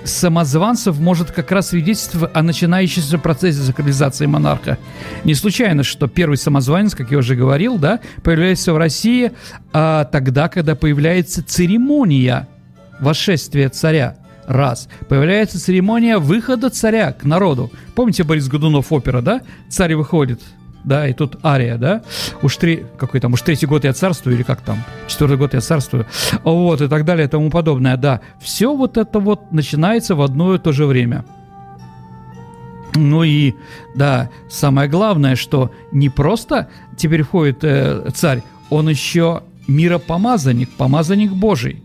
самозванцев 0.05 0.99
может 0.99 1.33
как 1.33 1.51
раз 1.51 1.69
свидетельствовать 1.69 2.31
о 2.35 2.43
начинающемся 2.43 3.19
процессе 3.19 3.61
сакрализации 3.61 4.27
монарха. 4.27 4.79
Не 5.25 5.35
случайно, 5.35 5.83
что 5.83 6.09
первый 6.09 6.37
самозванец, 6.37 6.95
как 6.95 7.11
я 7.11 7.19
уже 7.19 7.35
говорил, 7.35 7.79
да, 7.79 8.01
появляется 8.23 8.75
в 8.75 8.77
России 8.77 9.33
а, 9.73 10.05
тогда, 10.05 10.49
когда 10.49 10.75
появляется 10.75 11.43
церемония 11.43 12.49
восшествия 13.01 13.71
царя– 13.71 14.19
Раз. 14.47 14.89
Появляется 15.09 15.61
церемония 15.61 16.19
выхода 16.19 16.71
царя 16.71 17.13
к 17.13 17.25
народу. 17.25 17.71
Помните 17.95 18.25
Борис 18.25 18.49
Годунов 18.49 18.93
опера, 18.93 19.21
да? 19.21 19.41
Царь 19.69 19.95
выходит, 19.95 20.41
да, 20.85 21.09
и 21.09 21.15
тут 21.15 21.43
ария, 21.45 21.79
да, 21.79 22.03
уж 22.43 22.57
три, 22.57 22.85
какой 22.99 23.21
там, 23.21 23.33
уж 23.33 23.43
третий 23.43 23.67
год 23.67 23.85
я 23.85 23.93
царствую, 23.93 24.37
или 24.37 24.43
как 24.43 24.61
там, 24.61 24.85
четвертый 25.09 25.39
год 25.39 25.55
я 25.55 25.61
царствую, 25.61 26.07
вот, 26.43 26.81
и 26.83 26.89
так 26.89 27.05
далее, 27.05 27.27
и 27.27 27.31
тому 27.31 27.51
подобное, 27.51 27.97
да. 27.97 28.21
Все 28.41 28.75
вот 28.75 28.97
это 28.97 29.19
вот 29.19 29.51
начинается 29.51 30.15
в 30.15 30.23
одно 30.23 30.55
и 30.55 30.59
то 30.59 30.73
же 30.73 30.87
время. 30.87 31.25
Ну 32.97 33.25
и, 33.25 33.55
да, 33.97 34.31
самое 34.49 34.89
главное, 34.89 35.37
что 35.37 35.73
не 35.91 36.11
просто 36.11 36.69
теперь 36.97 37.23
входит 37.23 37.65
э, 37.65 38.11
царь, 38.15 38.43
он 38.71 38.89
еще 38.89 39.43
миропомазанник, 39.67 40.71
помазанник 40.71 41.33
Божий. 41.33 41.83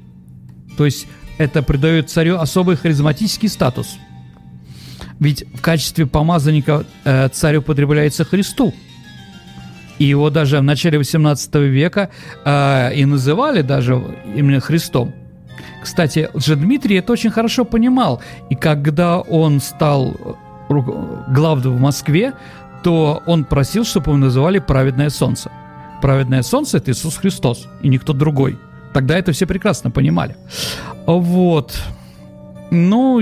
То 0.78 0.86
есть 0.86 1.08
это 1.40 1.64
придает 1.64 2.10
царю 2.10 2.38
особый 2.38 2.76
харизматический 2.76 3.50
статус. 3.50 3.98
Ведь 5.20 5.46
в 5.56 5.62
качестве 5.62 6.06
помазанника 6.06 6.86
э, 7.06 7.30
царь 7.30 7.58
употребляется 7.58 8.26
Христу. 8.26 8.74
И 10.00 10.06
его 10.06 10.30
даже 10.30 10.60
в 10.60 10.64
начале 10.64 10.98
18 10.98 11.56
века 11.56 12.10
э, 12.46 12.94
и 12.94 13.06
называли 13.06 13.62
даже 13.62 14.02
именно 14.36 14.60
Христом. 14.60 15.14
Кстати, 15.82 16.30
Дмитрий 16.34 16.98
это 16.98 17.14
очень 17.14 17.32
хорошо 17.32 17.66
понимал. 17.66 18.22
И 18.50 18.56
когда 18.56 19.20
он 19.20 19.62
стал 19.62 20.38
главным 20.70 21.78
в 21.78 21.80
Москве, 21.80 22.34
то 22.84 23.24
он 23.26 23.46
просил, 23.46 23.86
чтобы 23.86 24.12
его 24.12 24.18
называли 24.18 24.60
«праведное 24.60 25.10
солнце». 25.10 25.52
Праведное 26.02 26.44
солнце– 26.44 26.78
это 26.80 26.92
Иисус 26.92 27.18
Христос, 27.18 27.68
и 27.82 27.90
никто 27.90 28.14
другой. 28.14 28.58
Тогда 28.94 29.18
это 29.18 29.32
все 29.32 29.46
прекрасно 29.46 29.92
понимали. 29.92 30.36
Вот. 31.06 31.78
Ну, 32.72 33.22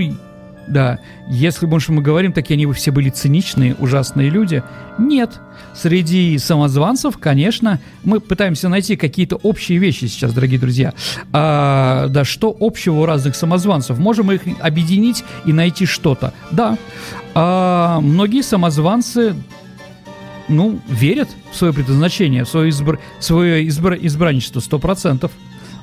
да, 0.67 0.99
если 1.30 1.65
больше 1.65 1.91
мы 1.91 2.01
говорим, 2.01 2.34
такие 2.34 2.56
они 2.56 2.71
все 2.73 2.91
были 2.91 3.10
циничные, 3.10 3.75
ужасные 3.75 4.30
люди. 4.30 4.63
Нет. 4.97 5.39
Среди 5.73 6.38
самозванцев, 6.39 7.17
конечно, 7.17 7.80
мы 8.03 8.19
пытаемся 8.19 8.67
найти 8.67 8.95
какие-то 8.95 9.36
общие 9.38 9.77
вещи 9.77 10.06
сейчас, 10.06 10.34
дорогие 10.34 10.60
друзья. 10.60 10.93
А, 11.32 12.08
да, 12.10 12.25
что 12.25 12.56
общего 12.60 13.01
у 13.01 13.06
разных 13.06 13.36
самозванцев? 13.36 13.97
Можем 13.97 14.32
их 14.32 14.41
объединить 14.60 15.23
и 15.45 15.53
найти 15.53 15.86
что-то. 15.86 16.34
Да. 16.51 16.77
А, 17.36 17.99
многие 18.01 18.41
самозванцы 18.41 19.36
ну, 20.49 20.80
верят 20.88 21.30
в 21.51 21.56
свое 21.56 21.73
предназначение, 21.73 22.43
в 22.43 22.49
свое, 22.49 22.69
избр... 22.69 22.99
свое 23.19 23.63
избр... 23.65 23.97
избранничество, 24.01 24.60
сто 24.60 24.80
процентов. 24.80 25.32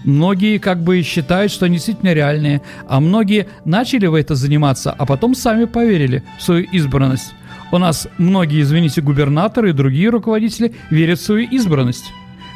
Многие 0.04 0.58
как 0.58 0.82
бы 0.82 1.02
считают, 1.02 1.50
что 1.50 1.66
они 1.66 1.76
действительно 1.76 2.12
реальные, 2.12 2.62
а 2.86 3.00
многие 3.00 3.48
начали 3.64 4.06
в 4.06 4.14
это 4.14 4.34
заниматься, 4.34 4.92
а 4.92 5.06
потом 5.06 5.34
сами 5.34 5.64
поверили 5.64 6.22
в 6.38 6.42
свою 6.42 6.64
избранность. 6.64 7.34
У 7.72 7.78
нас 7.78 8.06
многие, 8.18 8.60
извините, 8.60 9.00
губернаторы 9.00 9.70
и 9.70 9.72
другие 9.72 10.10
руководители 10.10 10.74
верят 10.90 11.18
в 11.18 11.24
свою 11.24 11.48
избранность. 11.48 12.12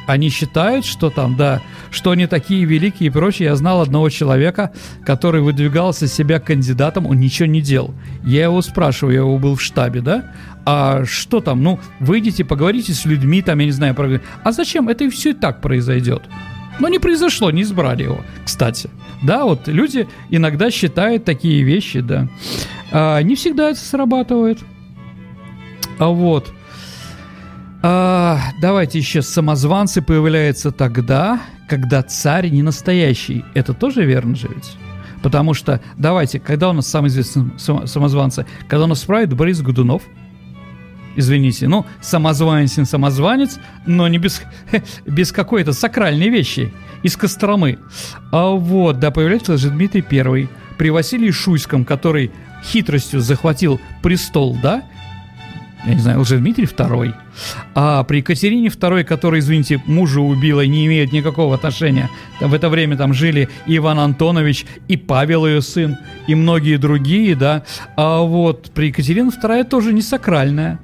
Они 0.07 0.31
считают, 0.31 0.87
что 0.87 1.11
там, 1.11 1.37
да, 1.37 1.61
что 1.91 2.13
они 2.13 2.27
такие 2.27 2.65
великие 2.65 3.09
и 3.09 3.11
прочее. 3.11 3.49
Я 3.49 3.57
знал 3.57 3.83
одного 3.83 4.09
человека, 4.09 4.73
который 5.05 5.43
выдвигался 5.43 6.07
себя 6.07 6.41
кандидатом, 6.41 7.07
он 7.07 7.21
ничего 7.21 7.47
не 7.47 7.61
делал. 7.61 7.95
Я 8.25 8.45
его 8.45 8.63
спрашиваю, 8.63 9.15
я 9.15 9.21
его 9.21 9.39
был 9.39 9.57
в 9.57 9.63
штабе, 9.63 10.01
да, 10.01 10.33
а 10.65 11.05
что 11.05 11.41
там, 11.41 11.63
ну, 11.63 11.79
выйдите, 12.01 12.45
поговорите 12.45 12.95
с 12.95 13.05
людьми, 13.05 13.43
там, 13.43 13.59
я 13.59 13.67
не 13.67 13.73
знаю, 13.73 13.95
про... 13.95 14.21
а 14.45 14.53
зачем? 14.53 14.89
Это 14.89 15.05
и 15.05 15.11
все 15.11 15.31
и 15.31 15.35
так 15.35 15.61
произойдет. 15.61 16.23
Но 16.79 16.89
не 16.89 16.99
произошло, 16.99 17.51
не 17.51 17.63
избрали 17.63 18.05
его, 18.05 18.21
кстати. 18.45 18.91
Да, 19.23 19.45
вот 19.45 19.67
люди 19.67 20.09
иногда 20.31 20.71
считают 20.71 21.25
такие 21.25 21.63
вещи, 21.63 22.01
да. 22.01 22.29
А, 22.93 23.21
не 23.23 23.35
всегда 23.35 23.71
это 23.71 23.81
срабатывает. 23.81 24.59
А 25.99 26.09
вот. 26.09 26.53
А, 27.83 28.39
давайте 28.61 28.99
еще 28.99 29.23
самозванцы 29.23 30.03
появляются 30.03 30.71
тогда, 30.71 31.41
когда 31.69 32.03
царь 32.03 32.49
не 32.51 32.63
настоящий. 32.63 33.45
Это 33.55 33.75
тоже 33.75 34.05
верно 34.05 34.37
же 34.37 34.49
ведь? 34.49 34.77
Потому 35.23 35.53
что, 35.55 35.81
давайте, 35.97 36.39
когда 36.39 36.71
у 36.71 36.73
нас 36.73 36.87
самый 36.87 37.09
известный 37.09 37.51
самозванцы? 37.59 38.47
Когда 38.69 38.85
у 38.85 38.89
нас 38.89 39.03
правит 39.03 39.35
Борис 39.35 39.61
Годунов– 39.61 40.03
извините, 41.19 41.67
ну, 41.69 41.85
самозванец, 42.01 42.79
самозванец, 42.89 43.59
но 43.87 44.09
не 44.09 44.19
без, 44.19 44.41
без 45.07 45.33
какой-то 45.33 45.73
сакральной 45.73 46.29
вещи 46.29 46.73
из 47.03 47.17
Костромы. 47.17 47.79
А 48.31 48.51
вот, 48.51 49.01
да, 49.01 49.11
появляется 49.11 49.59
же 49.59 49.71
Дмитрий 49.71 50.03
Первый 50.03 50.49
при 50.79 50.91
Василии 50.91 51.33
Шуйском, 51.33 51.85
который 51.85 52.31
хитростью 52.65 53.21
захватил 53.21 53.81
престол, 54.01 54.57
да, 54.63 54.85
я 55.85 55.95
не 55.95 56.01
знаю, 56.01 56.21
уже 56.21 56.39
Дмитрий 56.39 56.67
Второй, 56.67 57.15
а 57.75 58.03
при 58.05 58.19
Екатерине 58.19 58.69
Второй, 58.69 59.05
которая, 59.05 59.41
извините, 59.41 59.83
мужа 59.87 60.21
убила 60.21 60.61
и 60.61 60.69
не 60.69 60.87
имеет 60.87 61.13
никакого 61.13 61.55
отношения, 61.55 62.11
в 62.41 62.53
это 62.53 62.69
время 62.69 62.97
там 62.97 63.15
жили 63.15 63.49
и 63.67 63.77
Иван 63.77 63.99
Антонович, 63.99 64.67
и 64.89 64.97
Павел 64.97 65.47
ее 65.47 65.63
сын, 65.63 65.97
и 66.27 66.35
многие 66.35 66.77
другие, 66.77 67.35
да, 67.35 67.65
а 67.97 68.21
вот 68.21 68.71
при 68.73 68.87
Екатерине 68.87 69.31
Вторая 69.31 69.65
тоже 69.65 69.93
не 69.93 70.03
сакральная, 70.03 70.79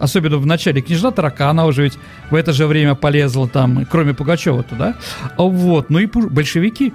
Особенно 0.00 0.38
в 0.38 0.46
начале 0.46 0.80
княжна 0.80 1.10
Таракана 1.10 1.66
уже 1.66 1.84
ведь 1.84 1.98
в 2.30 2.34
это 2.34 2.52
же 2.52 2.66
время 2.66 2.94
полезла 2.94 3.46
там, 3.48 3.86
кроме 3.88 4.14
Пугачева 4.14 4.62
туда. 4.62 4.96
Вот, 5.36 5.90
ну 5.90 5.98
и 5.98 6.06
большевики. 6.06 6.92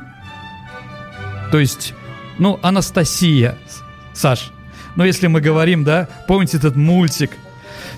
То 1.51 1.59
есть, 1.59 1.93
ну, 2.39 2.59
Анастасия, 2.63 3.55
Саш, 4.13 4.51
ну 4.95 5.03
если 5.05 5.27
мы 5.27 5.39
говорим, 5.39 5.83
да, 5.83 6.09
помните 6.27 6.57
этот 6.57 6.75
мультик, 6.75 7.31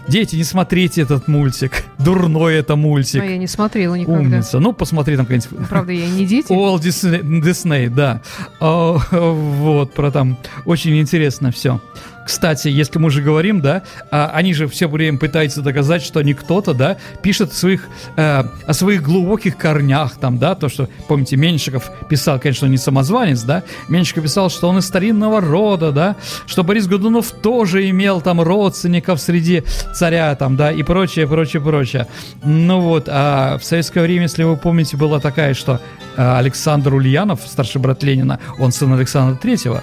Дети, 0.07 0.37
не 0.37 0.43
смотрите 0.43 1.01
этот 1.01 1.27
мультик. 1.27 1.83
Дурной 1.97 2.55
это 2.55 2.77
мультик. 2.77 3.21
А 3.21 3.25
я 3.25 3.37
не 3.37 3.47
смотрела 3.47 3.95
никогда. 3.95 4.19
Умница. 4.19 4.59
Ну, 4.59 4.71
посмотри 4.71 5.17
там 5.17 5.25
какой-нибудь. 5.25 5.67
Правда, 5.67 5.91
я 5.91 6.07
не 6.09 6.25
дети. 6.25 6.45
Уолт 6.51 6.81
Дисней, 6.81 7.89
да. 7.89 8.21
А, 8.61 8.97
вот, 9.11 9.93
про 9.93 10.11
там. 10.11 10.37
Очень 10.65 10.97
интересно 10.99 11.51
все. 11.51 11.81
Кстати, 12.27 12.67
если 12.67 12.99
мы 12.99 13.07
уже 13.07 13.21
говорим, 13.21 13.61
да, 13.61 13.83
а, 14.11 14.29
они 14.33 14.53
же 14.53 14.67
все 14.67 14.89
время 14.89 15.17
пытаются 15.17 15.61
доказать, 15.61 16.03
что 16.03 16.19
они 16.19 16.33
кто-то, 16.33 16.73
да, 16.73 16.97
пишет 17.21 17.53
своих, 17.53 17.87
э, 18.17 18.43
о 18.65 18.73
своих 18.73 19.01
глубоких 19.01 19.55
корнях, 19.55 20.17
там, 20.17 20.37
да, 20.37 20.53
то, 20.53 20.67
что, 20.67 20.89
помните, 21.07 21.37
Меньшиков 21.37 21.89
писал, 22.09 22.37
конечно, 22.37 22.65
не 22.65 22.75
самозванец, 22.75 23.43
да, 23.43 23.63
Меньшиков 23.87 24.25
писал, 24.25 24.49
что 24.49 24.67
он 24.67 24.79
из 24.79 24.85
старинного 24.85 25.39
рода, 25.39 25.93
да, 25.93 26.17
что 26.47 26.65
Борис 26.65 26.87
Годунов 26.87 27.31
тоже 27.31 27.89
имел 27.89 28.19
там 28.19 28.41
родственников 28.41 29.21
среди 29.21 29.63
царя, 29.95 30.35
там, 30.35 30.57
да, 30.57 30.73
и 30.73 30.83
прочее, 30.83 31.27
прочее, 31.27 31.61
прочее. 31.61 32.07
Ну 32.43 32.81
вот, 32.81 33.05
а 33.07 33.57
в 33.57 33.63
советское 33.63 34.01
время, 34.01 34.23
если 34.23 34.43
вы 34.43 34.57
помните, 34.57 34.97
была 34.97 35.21
такая, 35.21 35.53
что 35.53 35.79
э, 36.17 36.37
Александр 36.37 36.93
Ульянов, 36.93 37.39
старший 37.45 37.79
брат 37.79 38.03
Ленина, 38.03 38.41
он 38.59 38.73
сын 38.73 38.91
Александра 38.91 39.37
Третьего, 39.37 39.81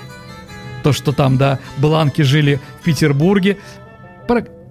то, 0.85 0.93
что 0.93 1.11
там, 1.13 1.37
да, 1.37 1.59
бланки 1.79 2.23
жили 2.23 2.61
в 2.81 2.85
Петербурге. 2.85 3.57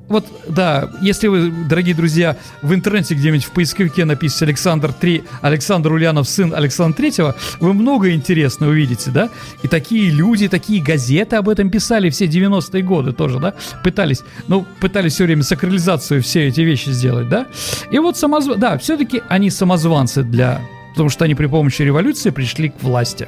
Вот, 0.09 0.27
да, 0.47 0.91
если 1.01 1.27
вы, 1.27 1.49
дорогие 1.49 1.95
друзья, 1.95 2.35
в 2.61 2.73
интернете 2.73 3.15
где-нибудь 3.15 3.45
в 3.45 3.51
поисковике 3.51 4.05
напишите 4.05 4.45
Александр 4.45 4.93
3, 4.93 5.23
Александр 5.41 5.91
Ульянов, 5.93 6.27
сын 6.27 6.53
Александра 6.53 6.97
Третьего, 6.97 7.35
вы 7.59 7.73
много 7.73 8.11
интересного 8.11 8.71
увидите, 8.71 9.11
да? 9.11 9.29
И 9.63 9.67
такие 9.67 10.11
люди, 10.11 10.49
такие 10.49 10.83
газеты 10.83 11.37
об 11.37 11.49
этом 11.49 11.71
писали 11.71 12.09
все 12.09 12.25
90-е 12.25 12.83
годы 12.83 13.13
тоже, 13.13 13.39
да? 13.39 13.55
Пытались, 13.83 14.21
ну, 14.47 14.67
пытались 14.81 15.13
все 15.13 15.23
время 15.23 15.41
сакрализацию 15.41 16.21
все 16.21 16.47
эти 16.47 16.61
вещи 16.61 16.89
сделать, 16.89 17.29
да? 17.29 17.47
И 17.89 17.97
вот 17.97 18.17
самозванцы, 18.17 18.59
да, 18.59 18.77
все-таки 18.77 19.23
они 19.29 19.49
самозванцы 19.49 20.21
для... 20.21 20.61
Потому 20.91 21.09
что 21.09 21.25
они 21.25 21.33
при 21.33 21.47
помощи 21.47 21.81
революции 21.81 22.29
пришли 22.29 22.69
к 22.69 22.83
власти. 22.83 23.27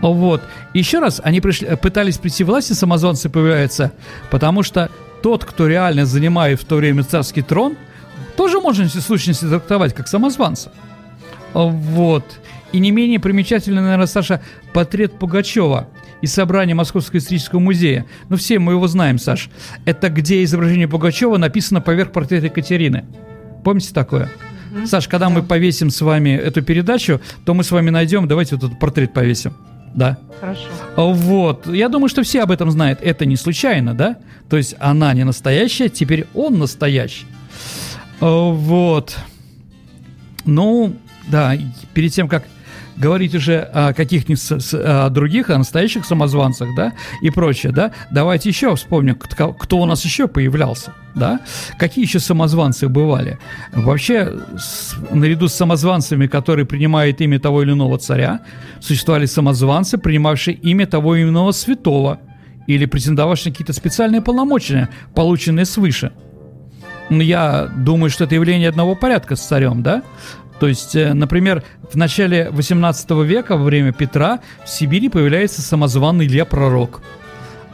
Вот. 0.00 0.42
Еще 0.74 0.98
раз, 0.98 1.20
они 1.24 1.40
пришли, 1.40 1.76
пытались 1.76 2.18
прийти 2.18 2.44
власти, 2.44 2.72
самозванцы 2.72 3.28
появляются, 3.28 3.92
потому 4.30 4.62
что 4.62 4.90
тот, 5.22 5.44
кто 5.44 5.66
реально 5.66 6.06
занимает 6.06 6.60
в 6.60 6.64
то 6.64 6.76
время 6.76 7.02
царский 7.02 7.42
трон, 7.42 7.76
тоже 8.36 8.60
можно 8.60 8.84
в 8.84 8.92
сущности 8.92 9.44
трактовать 9.44 9.94
как 9.94 10.06
самозванца. 10.06 10.72
Вот. 11.52 12.24
И 12.72 12.78
не 12.78 12.90
менее 12.90 13.18
примечательный, 13.18 13.82
наверное, 13.82 14.06
Саша, 14.06 14.42
портрет 14.72 15.18
Пугачева 15.18 15.88
из 16.20 16.32
собрания 16.32 16.74
Московского 16.74 17.18
исторического 17.18 17.60
музея. 17.60 18.06
Ну, 18.28 18.36
все 18.36 18.58
мы 18.58 18.72
его 18.72 18.86
знаем, 18.86 19.18
Саш. 19.18 19.48
Это 19.84 20.08
где 20.10 20.44
изображение 20.44 20.86
Пугачева 20.88 21.36
написано 21.36 21.80
поверх 21.80 22.12
портрета 22.12 22.46
Екатерины. 22.46 23.06
Помните 23.64 23.92
такое? 23.94 24.30
Саш, 24.84 25.08
когда 25.08 25.28
да. 25.28 25.34
мы 25.34 25.42
повесим 25.42 25.90
с 25.90 26.00
вами 26.00 26.30
эту 26.30 26.62
передачу, 26.62 27.20
то 27.44 27.54
мы 27.54 27.64
с 27.64 27.70
вами 27.70 27.90
найдем, 27.90 28.28
давайте 28.28 28.56
вот 28.56 28.64
этот 28.64 28.78
портрет 28.78 29.14
повесим. 29.14 29.54
Да. 29.98 30.16
Хорошо. 30.38 30.68
Вот. 30.96 31.66
Я 31.66 31.88
думаю, 31.88 32.08
что 32.08 32.22
все 32.22 32.42
об 32.42 32.52
этом 32.52 32.70
знают. 32.70 33.00
Это 33.02 33.26
не 33.26 33.34
случайно, 33.36 33.94
да? 33.94 34.18
То 34.48 34.56
есть 34.56 34.76
она 34.78 35.12
не 35.12 35.24
настоящая, 35.24 35.88
теперь 35.88 36.28
он 36.34 36.56
настоящий. 36.56 37.26
Вот. 38.20 39.16
Ну, 40.44 40.94
да, 41.26 41.54
перед 41.94 42.12
тем, 42.12 42.28
как 42.28 42.44
говорить 42.98 43.34
уже 43.34 43.60
о 43.60 43.92
каких-нибудь 43.92 44.72
о 44.74 45.08
других, 45.10 45.50
о 45.50 45.58
настоящих 45.58 46.04
самозванцах, 46.04 46.68
да, 46.76 46.92
и 47.22 47.30
прочее, 47.30 47.72
да, 47.72 47.92
давайте 48.10 48.48
еще 48.48 48.74
вспомним, 48.74 49.14
кто, 49.14 49.78
у 49.78 49.86
нас 49.86 50.04
еще 50.04 50.28
появлялся, 50.28 50.92
да, 51.14 51.40
какие 51.78 52.04
еще 52.04 52.20
самозванцы 52.20 52.88
бывали. 52.88 53.38
Вообще, 53.72 54.32
с, 54.56 54.94
наряду 55.10 55.48
с 55.48 55.54
самозванцами, 55.54 56.26
которые 56.26 56.66
принимают 56.66 57.20
имя 57.20 57.38
того 57.38 57.62
или 57.62 57.72
иного 57.72 57.98
царя, 57.98 58.40
существовали 58.80 59.26
самозванцы, 59.26 59.98
принимавшие 59.98 60.56
имя 60.56 60.86
того 60.86 61.16
или 61.16 61.28
иного 61.28 61.52
святого, 61.52 62.18
или 62.66 62.84
претендовавшие 62.84 63.50
на 63.50 63.52
какие-то 63.52 63.72
специальные 63.72 64.20
полномочия, 64.20 64.88
полученные 65.14 65.64
свыше. 65.64 66.12
Я 67.10 67.70
думаю, 67.74 68.10
что 68.10 68.24
это 68.24 68.34
явление 68.34 68.68
одного 68.68 68.94
порядка 68.94 69.36
с 69.36 69.40
царем, 69.40 69.82
да? 69.82 70.02
То 70.60 70.66
есть, 70.66 70.96
э, 70.96 71.14
например, 71.14 71.62
в 71.90 71.96
начале 71.96 72.50
18 72.50 73.24
века, 73.24 73.56
во 73.56 73.64
время 73.64 73.92
Петра, 73.92 74.40
в 74.64 74.68
Сибири 74.68 75.08
появляется 75.08 75.62
самозваный 75.62 76.26
Илья 76.26 76.44
Пророк. 76.44 77.00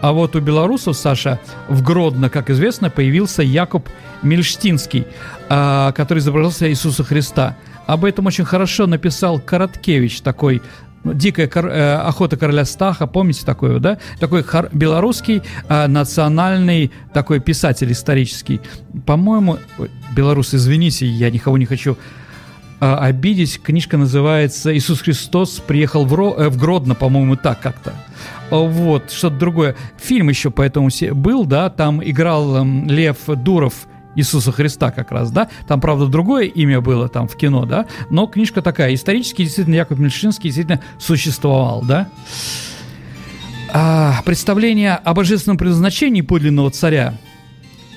А 0.01 0.13
вот 0.13 0.37
у 0.37 0.41
белорусов, 0.41 0.97
Саша, 0.97 1.41
в 1.69 1.83
Гродно, 1.83 2.29
как 2.29 2.51
известно, 2.51 2.91
появился 2.91 3.43
Якуб 3.43 3.89
Мельштинский, 4.23 5.07
а, 5.49 5.93
который 5.93 6.19
изображался 6.19 6.69
Иисуса 6.69 7.05
Христа. 7.05 7.57
Об 7.87 8.05
этом 8.05 8.27
очень 8.27 8.45
хорошо 8.45 8.87
написал 8.87 9.41
Короткевич, 9.41 10.21
такой 10.21 10.61
ну, 11.05 11.13
дикая 11.13 11.47
кор, 11.49 11.69
э, 11.69 11.97
охота 11.97 12.37
короля 12.39 12.65
Стаха, 12.65 13.07
помните 13.07 13.45
такое, 13.45 13.79
да? 13.79 13.99
Такой 14.21 14.43
хор, 14.43 14.71
белорусский 14.73 15.43
э, 15.69 15.87
национальный 15.87 16.91
такой 17.13 17.41
писатель 17.41 17.93
исторический. 17.93 18.61
По-моему, 19.07 19.59
белорус, 20.17 20.55
извините, 20.55 21.07
я 21.07 21.31
никого 21.31 21.59
не 21.59 21.67
хочу 21.67 21.99
обидеть. 22.93 23.61
Книжка 23.63 23.97
называется 23.97 24.77
«Иисус 24.77 25.01
Христос 25.01 25.63
приехал 25.67 26.05
в, 26.05 26.13
Ро, 26.15 26.35
э, 26.37 26.49
в 26.49 26.59
Гродно», 26.59 26.95
по-моему, 26.95 27.37
так 27.37 27.61
как-то. 27.61 27.95
Вот, 28.51 29.11
что-то 29.11 29.37
другое. 29.37 29.77
Фильм 29.99 30.29
еще 30.29 30.51
поэтому 30.51 30.89
был, 31.13 31.45
да, 31.45 31.71
там 31.71 32.03
играл 32.05 32.65
э, 32.65 32.85
Лев 32.87 33.19
Дуров, 33.27 33.87
Иисуса 34.15 34.53
Христа 34.53 34.91
как 34.91 35.11
раз, 35.11 35.31
да. 35.31 35.49
Там, 35.67 35.81
правда, 35.81 36.07
другое 36.07 36.45
имя 36.45 36.81
было 36.81 37.09
там 37.09 37.27
в 37.27 37.37
кино, 37.37 37.65
да. 37.65 37.87
Но 38.11 38.27
книжка 38.27 38.63
такая. 38.63 38.95
Исторически, 38.95 39.43
действительно, 39.43 39.75
Яков 39.75 39.99
Мельшинский 39.99 40.51
действительно 40.51 40.81
существовал, 40.99 41.83
да. 41.83 42.09
А, 43.73 44.21
представление 44.25 44.95
о 44.95 45.15
божественном 45.15 45.59
предназначении 45.59 46.21
подлинного 46.21 46.71
царя 46.71 47.15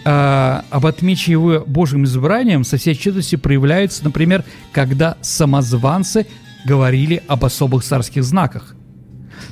а, 0.09 0.63
об 0.69 0.85
отмече 0.85 1.33
его 1.33 1.65
Божьим 1.67 2.05
избранием 2.05 2.63
со 2.63 2.77
всей 2.77 2.95
четостью 2.95 3.39
проявляется, 3.39 4.05
например, 4.05 4.45
когда 4.71 5.17
самозванцы 5.19 6.25
говорили 6.63 7.21
об 7.27 7.43
особых 7.43 7.83
царских 7.83 8.23
знаках. 8.23 8.73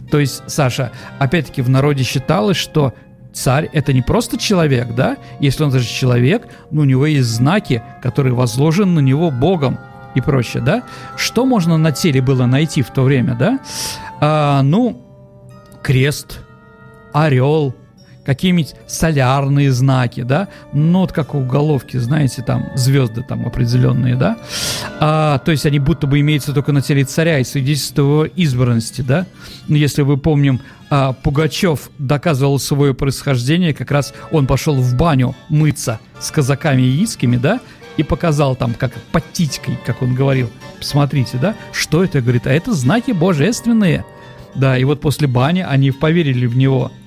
То 0.10 0.18
есть, 0.18 0.44
Саша, 0.48 0.94
опять-таки 1.20 1.62
в 1.62 1.68
народе 1.68 2.04
считалось, 2.04 2.56
что 2.56 2.94
царь 3.34 3.70
это 3.74 3.92
не 3.92 4.02
просто 4.02 4.38
человек, 4.38 4.96
да? 4.96 5.18
Если 5.42 5.62
он 5.62 5.72
даже 5.72 5.90
человек, 5.90 6.48
но 6.72 6.84
у 6.84 6.86
него 6.86 7.06
есть 7.06 7.28
знаки, 7.28 7.84
которые 8.02 8.34
возложены 8.34 8.94
на 8.94 9.00
него 9.02 9.32
Богом 9.32 9.78
и 10.16 10.22
прочее, 10.22 10.64
да? 10.64 10.84
Что 11.18 11.46
можно 11.46 11.76
на 11.78 11.92
теле 11.92 12.22
было 12.22 12.46
найти 12.46 12.82
в 12.82 12.92
то 12.92 13.02
время, 13.02 13.36
да? 13.36 13.60
А, 14.22 14.62
ну, 14.62 15.02
крест, 15.84 16.40
орел, 17.12 17.76
какие-нибудь 18.26 18.76
солярные 18.88 19.72
знаки, 19.72 20.22
да, 20.22 20.48
ну 20.74 21.02
вот 21.02 21.12
как 21.12 21.36
у 21.36 21.42
головки, 21.42 21.98
знаете, 21.98 22.42
там 22.42 22.68
звезды 22.76 23.24
там 23.24 23.46
определенные, 23.46 24.16
да, 24.16 24.38
а, 25.00 25.38
то 25.40 25.52
есть 25.52 25.66
они 25.66 25.80
будто 25.80 26.08
бы 26.08 26.20
имеются 26.20 26.54
только 26.54 26.72
на 26.72 26.82
теле 26.82 27.06
царя 27.06 27.40
и 27.40 27.44
свидетельство 27.44 28.02
его 28.02 28.26
избранности, 28.26 29.02
да, 29.02 29.26
ну 29.68 29.76
если 29.76 30.02
вы 30.02 30.18
помним, 30.18 30.60
а, 30.90 31.14
Пугачев 31.14 31.92
доказывал 32.00 32.60
свое 32.60 32.94
происхождение, 32.94 33.74
как 33.74 33.92
раз 33.92 34.14
он 34.32 34.48
пошел 34.48 34.76
в 34.76 34.96
баню 34.96 35.36
мыться 35.50 36.00
с 36.20 36.32
казаками 36.32 36.82
яицкими, 36.82 37.38
да, 37.38 37.60
и 37.98 38.04
показал 38.04 38.56
там, 38.56 38.74
как 38.74 38.92
под 39.12 39.24
как 39.86 40.02
он 40.02 40.16
говорил, 40.16 40.50
посмотрите, 40.80 41.38
да, 41.38 41.56
что 41.72 42.04
это, 42.04 42.22
говорит, 42.22 42.48
а 42.48 42.52
это 42.52 42.74
знаки 42.74 43.12
божественные, 43.12 44.04
да, 44.56 44.78
и 44.78 44.84
вот 44.84 45.00
после 45.00 45.28
бани 45.28 45.62
они 45.62 45.92
поверили 45.92 46.48
в 46.48 46.58
него– 46.58 46.92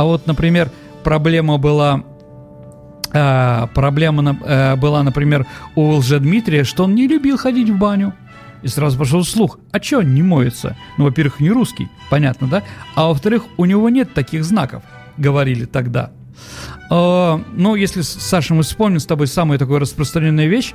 а 0.00 0.04
вот, 0.04 0.26
например, 0.26 0.70
проблема 1.04 1.58
была 1.58 2.04
э, 3.12 3.66
проблема 3.74 4.34
э, 4.42 4.76
была, 4.76 5.02
например, 5.02 5.46
у 5.74 5.90
Лжедмитрия, 5.96 6.64
что 6.64 6.84
он 6.84 6.94
не 6.94 7.06
любил 7.06 7.36
ходить 7.36 7.68
в 7.68 7.76
баню. 7.76 8.14
И 8.62 8.68
сразу 8.68 8.98
пошел 8.98 9.22
слух, 9.24 9.58
а 9.72 9.78
чё 9.78 9.98
он 9.98 10.14
не 10.14 10.22
моется? 10.22 10.74
Ну, 10.96 11.04
во-первых, 11.04 11.38
не 11.40 11.50
русский, 11.50 11.88
понятно, 12.08 12.46
да? 12.46 12.62
А 12.94 13.08
во-вторых, 13.08 13.42
у 13.58 13.66
него 13.66 13.90
нет 13.90 14.14
таких 14.14 14.42
знаков, 14.42 14.82
говорили 15.18 15.66
тогда. 15.66 16.12
Uh, 16.90 17.44
ну, 17.54 17.76
если, 17.76 18.00
Саша, 18.02 18.52
мы 18.52 18.64
вспомним 18.64 18.98
с 18.98 19.06
тобой 19.06 19.28
самую 19.28 19.58
такую 19.58 19.78
распространенную 19.78 20.50
вещь. 20.50 20.74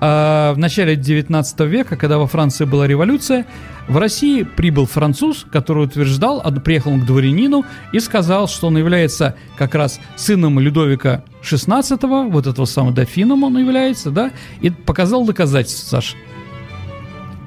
Uh, 0.00 0.54
в 0.54 0.58
начале 0.58 0.94
19 0.94 1.60
века, 1.60 1.96
когда 1.96 2.18
во 2.18 2.26
Франции 2.28 2.64
была 2.64 2.86
революция, 2.86 3.46
в 3.88 3.96
России 3.96 4.44
прибыл 4.44 4.86
француз, 4.86 5.44
который 5.50 5.84
утверждал, 5.84 6.40
приехал 6.64 6.92
он 6.92 7.00
к 7.02 7.06
дворянину 7.06 7.64
и 7.92 8.00
сказал, 8.00 8.46
что 8.46 8.68
он 8.68 8.78
является 8.78 9.36
как 9.56 9.74
раз 9.74 10.00
сыном 10.16 10.60
Людовика 10.60 11.24
XVI, 11.42 12.30
вот 12.30 12.46
этого 12.46 12.64
самого 12.64 12.94
дофином 12.94 13.44
он 13.44 13.58
является, 13.58 14.10
да, 14.10 14.30
и 14.60 14.70
показал 14.70 15.24
доказательства, 15.24 16.00
Саша. 16.00 16.16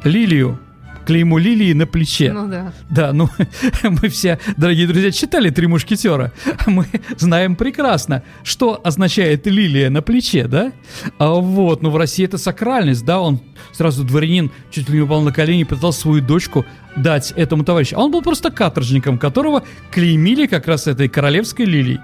Лилию, 0.03 0.59
клеймо 1.09 1.39
лилии 1.39 1.73
на 1.73 1.87
плече. 1.87 2.31
Ну 2.31 2.47
да. 2.47 2.71
Да, 2.91 3.13
ну 3.13 3.29
мы 3.83 4.09
все, 4.09 4.37
дорогие 4.57 4.85
друзья, 4.85 5.09
читали 5.09 5.49
«Три 5.49 5.65
мушкетера». 5.65 6.31
Мы 6.67 6.85
знаем 7.17 7.55
прекрасно, 7.55 8.21
что 8.43 8.79
означает 8.83 9.47
лилия 9.47 9.89
на 9.89 10.03
плече, 10.03 10.45
да? 10.47 10.71
А 11.17 11.31
вот, 11.33 11.81
ну 11.81 11.89
в 11.89 11.97
России 11.97 12.25
это 12.25 12.37
сакральность, 12.37 13.03
да, 13.05 13.21
он 13.21 13.39
сразу 13.71 14.03
дворянин 14.03 14.51
чуть 14.69 14.87
ли 14.87 14.97
не 14.97 15.01
упал 15.01 15.21
на 15.21 15.31
колени 15.31 15.61
и 15.61 15.63
пытался 15.63 16.01
свою 16.01 16.21
дочку 16.21 16.63
дать 16.95 17.33
этому 17.35 17.63
товарищу. 17.63 17.95
А 17.97 18.03
он 18.03 18.11
был 18.11 18.21
просто 18.21 18.51
каторжником, 18.51 19.17
которого 19.17 19.63
клеймили 19.89 20.45
как 20.45 20.67
раз 20.67 20.85
этой 20.85 21.09
королевской 21.09 21.65
лилией. 21.65 21.99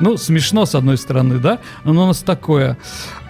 Ну, 0.00 0.16
смешно, 0.16 0.66
с 0.66 0.74
одной 0.74 0.98
стороны, 0.98 1.38
да, 1.38 1.60
но 1.84 1.92
у 1.92 2.06
нас 2.08 2.22
такое. 2.22 2.76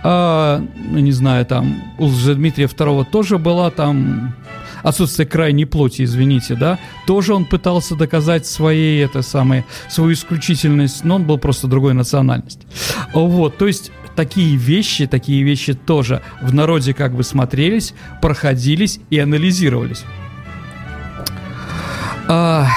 А, 0.03 0.65
ну, 0.75 0.99
не 1.01 1.13
знаю, 1.13 1.45
там 1.45 1.83
у 1.99 2.09
Дмитрия 2.09 2.65
II 2.65 3.05
тоже 3.11 3.37
была 3.37 3.71
там 3.71 4.35
отсутствие 4.83 5.27
крайней 5.27 5.65
плоти, 5.65 6.03
извините, 6.03 6.55
да, 6.55 6.79
тоже 7.07 7.35
он 7.35 7.45
пытался 7.45 7.95
доказать 7.95 8.47
своей, 8.47 9.05
это 9.05 9.23
самое, 9.23 9.65
свою 9.89 10.13
исключительность, 10.13 11.05
но 11.05 11.17
он 11.17 11.25
был 11.25 11.39
просто 11.39 11.67
другой 11.67 11.95
национальности. 11.95 12.67
Вот, 13.13 13.59
то 13.59 13.67
есть 13.67 13.93
такие 14.15 14.57
вещи, 14.57 15.07
такие 15.07 15.43
вещи 15.43 15.75
тоже 15.75 16.23
в 16.41 16.53
народе 16.55 16.95
как 16.95 17.15
бы 17.15 17.23
смотрелись, 17.23 17.95
проходились 18.21 19.01
и 19.11 19.19
анализировались. 19.19 20.05
А, 22.29 22.69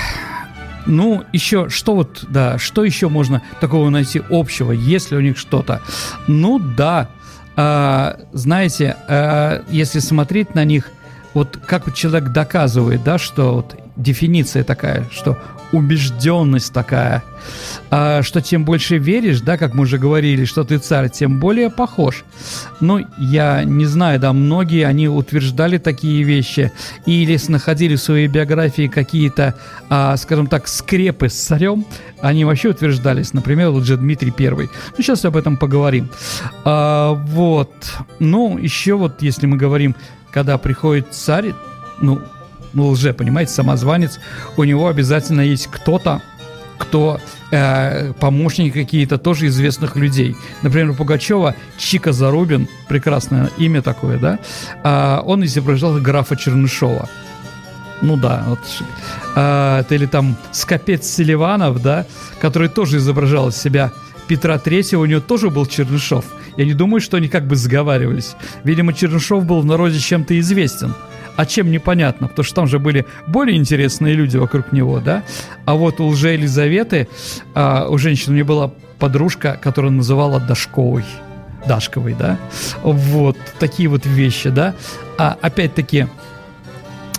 ну, 0.85 1.23
еще, 1.33 1.69
что 1.69 1.95
вот, 1.95 2.25
да, 2.29 2.57
что 2.57 2.83
еще 2.83 3.09
можно 3.09 3.41
такого 3.59 3.89
найти 3.89 4.21
общего, 4.29 4.71
если 4.71 5.15
у 5.15 5.21
них 5.21 5.37
что-то? 5.37 5.81
Ну, 6.27 6.59
да, 6.59 7.09
а, 7.55 8.19
знаете, 8.33 8.97
а, 9.07 9.63
если 9.69 9.99
смотреть 9.99 10.55
на 10.55 10.65
них, 10.65 10.91
вот 11.35 11.57
как 11.57 11.85
вот 11.85 11.95
человек 11.95 12.29
доказывает, 12.29 13.03
да, 13.03 13.19
что 13.19 13.55
вот 13.55 13.75
дефиниция 13.97 14.63
такая, 14.63 15.07
что 15.11 15.37
убежденность 15.71 16.73
такая, 16.73 17.23
а, 17.89 18.23
что 18.23 18.41
тем 18.41 18.63
больше 18.65 18.97
веришь, 18.97 19.41
да, 19.41 19.57
как 19.57 19.73
мы 19.73 19.83
уже 19.83 19.97
говорили, 19.97 20.45
что 20.45 20.63
ты 20.63 20.77
царь, 20.77 21.09
тем 21.09 21.39
более 21.39 21.69
похож. 21.69 22.23
Ну, 22.79 23.05
я 23.17 23.63
не 23.63 23.85
знаю, 23.85 24.19
да, 24.19 24.31
многие, 24.31 24.85
они 24.85 25.07
утверждали 25.07 25.77
такие 25.77 26.23
вещи 26.23 26.71
или 27.05 27.37
находили 27.49 27.95
в 27.95 28.01
своей 28.01 28.27
биографии 28.27 28.87
какие-то, 28.87 29.55
а, 29.89 30.15
скажем 30.17 30.47
так, 30.47 30.67
скрепы 30.67 31.29
с 31.29 31.33
царем, 31.33 31.85
они 32.21 32.45
вообще 32.45 32.69
утверждались, 32.69 33.33
например, 33.33 33.69
лже 33.69 33.97
Дмитрий 33.97 34.31
Первый. 34.31 34.69
Ну, 34.97 35.03
сейчас 35.03 35.25
об 35.25 35.35
этом 35.35 35.57
поговорим. 35.57 36.09
А, 36.63 37.13
вот, 37.13 37.73
ну, 38.19 38.57
еще 38.57 38.95
вот, 38.95 39.21
если 39.21 39.45
мы 39.45 39.57
говорим, 39.57 39.95
когда 40.35 40.57
приходит 40.57 41.13
царь, 41.13 41.53
ну, 42.01 42.21
ну, 42.73 42.89
лже, 42.89 43.13
понимаете, 43.13 43.53
самозванец, 43.53 44.19
у 44.57 44.65
него 44.65 44.89
обязательно 44.89 45.39
есть 45.39 45.67
кто-то, 45.71 46.21
кто 46.77 47.21
э, 47.51 48.11
помощники 48.19 48.73
какие-то 48.73 49.17
тоже 49.17 49.47
известных 49.47 49.95
людей. 49.95 50.35
Например, 50.61 50.89
у 50.89 50.93
Пугачева 50.93 51.55
Чика 51.77 52.11
Зарубин, 52.11 52.67
прекрасное 52.89 53.49
имя 53.57 53.81
такое, 53.81 54.19
да, 54.19 54.39
э, 54.83 55.21
он 55.25 55.45
изображал 55.45 56.01
графа 56.01 56.35
Чернышова. 56.35 57.07
Ну 58.01 58.17
да, 58.17 58.43
вот, 58.47 58.59
э, 59.35 59.83
или 59.89 60.05
там 60.05 60.35
Скопец 60.51 61.05
Селиванов, 61.05 61.81
да, 61.81 62.05
который 62.41 62.67
тоже 62.67 62.97
изображал 62.97 63.51
себя 63.51 63.91
Петра 64.27 64.57
Третьего, 64.57 65.01
у 65.01 65.05
него 65.05 65.21
тоже 65.21 65.49
был 65.49 65.65
Чернышов. 65.65 66.25
Я 66.57 66.65
не 66.65 66.73
думаю, 66.73 66.99
что 66.99 67.17
они 67.17 67.27
как 67.27 67.47
бы 67.47 67.55
сговаривались. 67.55 68.35
Видимо, 68.63 68.93
Чернышов 68.93 69.45
был 69.45 69.61
в 69.61 69.65
народе 69.65 69.99
чем-то 69.99 70.37
известен 70.39 70.93
а 71.35 71.45
чем 71.45 71.71
непонятно, 71.71 72.27
потому 72.27 72.45
что 72.45 72.55
там 72.55 72.67
же 72.67 72.79
были 72.79 73.05
более 73.27 73.57
интересные 73.57 74.13
люди 74.13 74.37
вокруг 74.37 74.71
него, 74.71 74.99
да. 74.99 75.23
А 75.65 75.75
вот 75.75 75.99
у 75.99 76.07
лже 76.07 76.29
Елизаветы, 76.29 77.07
а, 77.53 77.87
у 77.89 77.97
женщины 77.97 78.31
у 78.31 78.35
нее 78.35 78.45
была 78.45 78.71
подружка, 78.99 79.59
которая 79.61 79.91
называла 79.91 80.39
Дашковой. 80.39 81.03
Дашковой, 81.67 82.15
да. 82.17 82.39
Вот 82.83 83.37
такие 83.59 83.89
вот 83.89 84.05
вещи, 84.05 84.49
да. 84.49 84.75
А 85.17 85.37
опять-таки, 85.41 86.07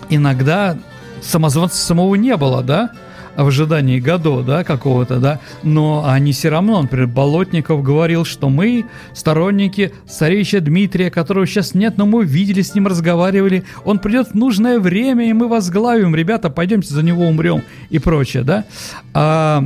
иногда 0.09 0.77
самозванца 1.21 1.77
самого 1.77 2.15
не 2.15 2.35
было, 2.37 2.63
да 2.63 2.91
в 3.37 3.47
ожидании 3.47 3.99
Годо, 3.99 4.41
да, 4.41 4.63
какого-то, 4.63 5.19
да, 5.19 5.39
но 5.61 6.05
они 6.07 6.31
все 6.31 6.49
равно, 6.49 6.81
например, 6.81 7.07
Болотников 7.07 7.83
говорил, 7.83 8.25
что 8.25 8.49
мы 8.49 8.85
сторонники 9.13 9.93
царевича 10.07 10.59
Дмитрия, 10.59 11.11
которого 11.11 11.45
сейчас 11.45 11.75
нет, 11.75 11.97
но 11.97 12.07
мы 12.07 12.25
видели, 12.25 12.61
с 12.61 12.73
ним 12.73 12.87
разговаривали, 12.87 13.63
он 13.85 13.99
придет 13.99 14.29
в 14.29 14.33
нужное 14.33 14.79
время, 14.79 15.29
и 15.29 15.33
мы 15.33 15.47
возглавим, 15.47 16.15
ребята, 16.15 16.49
пойдемте 16.49 16.93
за 16.93 17.03
него 17.03 17.27
умрем 17.27 17.61
и 17.91 17.99
прочее, 17.99 18.43
да. 18.43 18.65
А, 19.13 19.63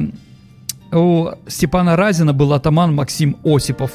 у 0.92 1.30
Степана 1.48 1.96
Разина 1.96 2.34
был 2.34 2.54
атаман 2.54 2.94
Максим 2.94 3.38
Осипов, 3.44 3.92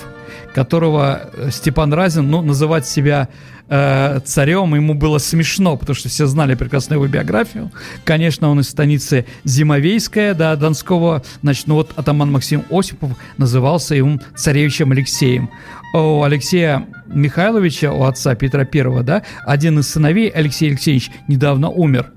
которого 0.55 1.31
Степан 1.51 1.93
Разин, 1.93 2.31
ну, 2.31 2.43
называть 2.43 2.87
себя 2.87 3.29
э, 3.69 4.21
царем 4.25 4.75
ему 4.75 4.95
было 4.95 5.19
смешно, 5.19 5.77
потому 5.77 5.95
что 5.95 6.09
все 6.09 6.27
знали 6.27 6.55
прекрасно 6.55 6.95
его 6.95 7.07
биографию. 7.07 7.71
Конечно, 8.05 8.49
он 8.49 8.61
из 8.61 8.69
станицы 8.69 9.27
Зимовейская, 9.45 10.35
да, 10.35 10.57
Донского. 10.57 11.23
Значит, 11.43 11.67
ну 11.67 11.75
вот 11.75 11.93
атаман 11.97 12.33
Максим 12.33 12.65
Осипов 12.71 13.11
назывался 13.37 13.95
ему 13.95 14.21
царевичем 14.35 14.93
Алексеем. 14.93 15.51
У 15.93 16.23
Алексея 16.23 16.87
Михайловича, 17.07 17.93
у 17.93 18.05
отца 18.05 18.35
Петра 18.35 18.65
Первого, 18.65 19.03
да, 19.03 19.23
один 19.45 19.79
из 19.79 19.89
сыновей, 19.89 20.29
Алексей 20.29 20.69
Алексеевич, 20.69 21.11
недавно 21.29 21.71
умер. 21.71 22.13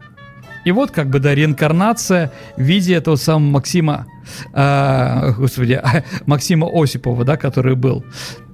И 0.65 0.71
вот 0.71 0.91
как 0.91 1.09
бы, 1.09 1.19
да, 1.19 1.33
реинкарнация 1.33 2.31
в 2.57 2.61
виде 2.61 2.93
этого 2.95 3.15
самого 3.15 3.51
Максима, 3.51 4.07
э, 4.53 5.33
господи, 5.37 5.81
Максима 6.25 6.67
Осипова, 6.71 7.23
да, 7.23 7.37
который 7.37 7.75
был. 7.75 8.03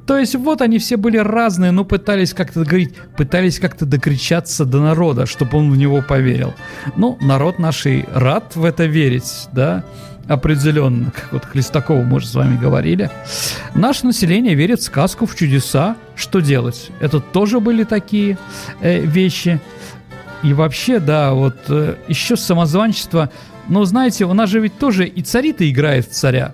То 0.05 0.17
есть 0.17 0.35
вот 0.35 0.61
они 0.61 0.77
все 0.77 0.97
были 0.97 1.17
разные, 1.17 1.71
но 1.71 1.83
пытались 1.83 2.33
как-то 2.33 2.63
говорить, 2.63 2.93
пытались 3.17 3.59
как-то 3.59 3.85
докричаться 3.85 4.65
до 4.65 4.79
народа, 4.79 5.25
чтобы 5.25 5.57
он 5.57 5.71
в 5.71 5.77
него 5.77 6.03
поверил. 6.07 6.53
Ну, 6.95 7.17
народ 7.21 7.57
нашей 7.57 8.05
рад 8.13 8.55
в 8.55 8.65
это 8.65 8.85
верить, 8.85 9.47
да, 9.51 9.83
определенно, 10.27 11.11
как 11.11 11.33
вот 11.33 11.45
Хлестакову 11.45 12.03
мы 12.03 12.17
уже 12.17 12.27
с 12.27 12.35
вами 12.35 12.57
говорили. 12.57 13.09
Наше 13.73 14.05
население 14.05 14.55
верит 14.55 14.79
в 14.79 14.83
сказку, 14.83 15.25
в 15.25 15.35
чудеса. 15.35 15.95
Что 16.15 16.39
делать? 16.39 16.91
Это 16.99 17.19
тоже 17.19 17.59
были 17.59 17.83
такие 17.83 18.37
э, 18.81 19.01
вещи. 19.01 19.59
И 20.45 20.53
вообще, 20.53 20.99
да, 20.99 21.33
вот 21.33 21.55
э, 21.69 21.95
еще 22.07 22.35
самозванчество. 22.35 23.31
Но 23.67 23.83
знаете, 23.83 24.25
у 24.25 24.33
нас 24.33 24.47
же 24.47 24.59
ведь 24.59 24.77
тоже 24.77 25.07
и 25.07 25.23
цари-то 25.23 25.67
играет 25.67 26.05
в 26.07 26.11
царя. 26.11 26.53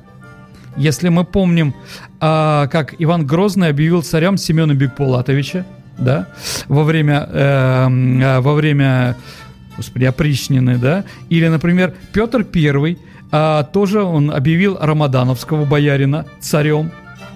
Если 0.78 1.10
мы 1.10 1.26
помним, 1.26 1.76
а, 2.22 2.68
как 2.68 2.96
Иван 3.00 3.28
Грозный 3.28 3.68
объявил 3.68 4.02
царем 4.02 4.38
Семена 4.38 4.74
Бекпулатовича, 4.74 5.66
да, 5.98 6.30
во 6.70 6.86
время, 6.86 7.28
э, 7.30 8.40
во 8.40 8.54
время, 8.54 9.18
господи, 9.76 10.06
опричнины, 10.06 10.78
да, 10.78 11.04
или, 11.28 11.50
например, 11.50 11.94
Петр 12.14 12.46
Первый, 12.46 12.98
а, 13.30 13.64
тоже 13.64 14.04
он 14.04 14.32
объявил 14.32 14.78
Рамадановского 14.80 15.66
боярина 15.66 16.26
царем, 16.40 16.92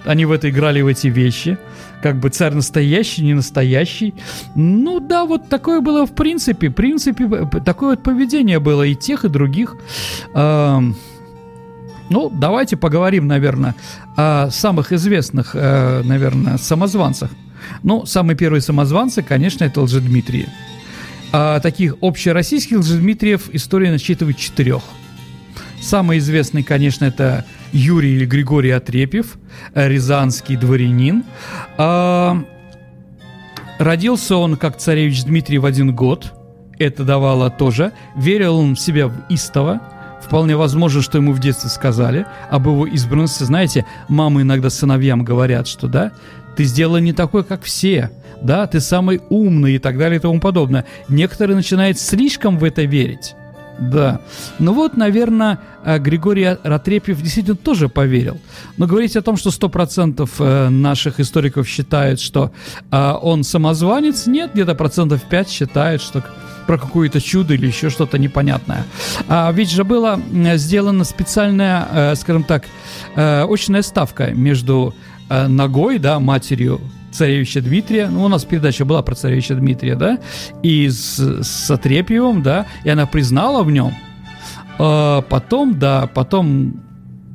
они 0.06 0.24
в 0.24 0.32
это 0.32 0.48
играли 0.50 0.80
в 0.80 0.86
эти 0.86 1.08
вещи, 1.08 1.58
как 2.02 2.18
бы 2.18 2.28
царь 2.28 2.54
настоящий, 2.54 3.22
не 3.22 3.34
настоящий. 3.34 4.14
Ну 4.54 5.00
да, 5.00 5.24
вот 5.24 5.48
такое 5.48 5.80
было 5.80 6.06
в 6.06 6.14
принципе, 6.14 6.68
в 6.68 6.74
принципе, 6.74 7.48
такое 7.64 7.90
вот 7.90 8.02
поведение 8.02 8.58
было 8.58 8.82
и 8.82 8.94
тех, 8.94 9.24
и 9.24 9.28
других. 9.28 9.76
Э, 10.34 10.80
ну, 12.08 12.30
давайте 12.30 12.76
поговорим, 12.76 13.26
наверное, 13.26 13.74
о 14.16 14.48
самых 14.50 14.92
известных, 14.92 15.50
э, 15.54 16.02
наверное, 16.04 16.56
самозванцах. 16.58 17.30
Ну, 17.82 18.06
самые 18.06 18.36
первые 18.36 18.60
самозванцы, 18.60 19.22
конечно, 19.22 19.64
это 19.64 19.80
Лжедмитрии. 19.80 20.48
А 21.32 21.58
таких 21.60 21.96
общероссийских 22.00 22.78
Лжедмитриев 22.78 23.50
история 23.52 23.90
насчитывает 23.90 24.36
четырех. 24.36 24.82
Самый 25.80 26.18
известный, 26.18 26.62
конечно, 26.62 27.04
это 27.04 27.44
Юрий 27.72 28.16
или 28.16 28.26
Григорий 28.26 28.70
Отрепьев, 28.70 29.38
рязанский 29.74 30.56
дворянин. 30.56 31.24
А, 31.76 32.42
родился 33.78 34.36
он 34.36 34.56
как 34.56 34.78
царевич 34.78 35.24
Дмитрий 35.24 35.58
в 35.58 35.66
один 35.66 35.94
год. 35.94 36.32
Это 36.78 37.04
давало 37.04 37.50
тоже. 37.50 37.92
Верил 38.16 38.56
он 38.58 38.74
в 38.74 38.80
себя 38.80 39.08
в 39.08 39.14
истово 39.28 39.80
Вполне 40.26 40.56
возможно, 40.56 41.02
что 41.02 41.18
ему 41.18 41.32
в 41.32 41.38
детстве 41.38 41.70
сказали 41.70 42.26
об 42.50 42.66
его 42.66 42.84
избранности. 42.84 43.44
Знаете, 43.44 43.86
мамы 44.08 44.42
иногда 44.42 44.70
сыновьям 44.70 45.22
говорят, 45.22 45.68
что 45.68 45.86
да, 45.86 46.10
ты 46.56 46.64
сделал 46.64 46.98
не 46.98 47.12
такой, 47.12 47.44
как 47.44 47.62
все, 47.62 48.10
да, 48.42 48.66
ты 48.66 48.80
самый 48.80 49.20
умный 49.28 49.76
и 49.76 49.78
так 49.78 49.96
далее 49.96 50.18
и 50.18 50.20
тому 50.20 50.40
подобное. 50.40 50.84
Некоторые 51.08 51.54
начинают 51.54 52.00
слишком 52.00 52.58
в 52.58 52.64
это 52.64 52.82
верить. 52.82 53.36
Да. 53.78 54.20
Ну 54.58 54.72
вот, 54.72 54.96
наверное, 54.96 55.58
э, 55.84 55.98
Григорий 55.98 56.56
Ратрепьев 56.62 57.20
действительно 57.20 57.56
тоже 57.56 57.88
поверил. 57.88 58.40
Но 58.76 58.86
говорить 58.86 59.16
о 59.16 59.22
том, 59.22 59.36
что 59.36 59.50
100% 59.50 60.28
э, 60.38 60.68
наших 60.68 61.20
историков 61.20 61.68
считают, 61.68 62.20
что 62.20 62.52
э, 62.90 63.12
он 63.22 63.44
самозванец, 63.44 64.26
нет, 64.26 64.52
где-то 64.54 64.74
процентов 64.74 65.22
5 65.22 65.50
считают, 65.50 66.02
что 66.02 66.24
про 66.66 66.78
какое-то 66.78 67.20
чудо 67.20 67.54
или 67.54 67.66
еще 67.66 67.90
что-то 67.90 68.18
непонятное. 68.18 68.84
А 69.28 69.52
ведь 69.52 69.70
же 69.70 69.84
была 69.84 70.18
сделана 70.54 71.04
специальная, 71.04 72.16
скажем 72.16 72.42
так, 72.42 72.64
очная 73.14 73.82
ставка 73.82 74.32
между 74.32 74.92
ногой, 75.30 76.00
да, 76.00 76.18
матерью 76.18 76.80
царевича 77.16 77.60
Дмитрия, 77.60 78.08
ну, 78.08 78.24
у 78.24 78.28
нас 78.28 78.44
передача 78.44 78.84
была 78.84 79.02
про 79.02 79.14
царевича 79.14 79.54
Дмитрия, 79.54 79.96
да, 79.96 80.18
и 80.62 80.88
с, 80.88 81.18
с 81.42 81.70
Отрепьевым, 81.70 82.42
да, 82.42 82.66
и 82.84 82.90
она 82.90 83.06
признала 83.06 83.62
в 83.62 83.70
нем. 83.70 83.92
А 84.78 85.22
потом, 85.22 85.78
да, 85.78 86.06
потом 86.06 86.82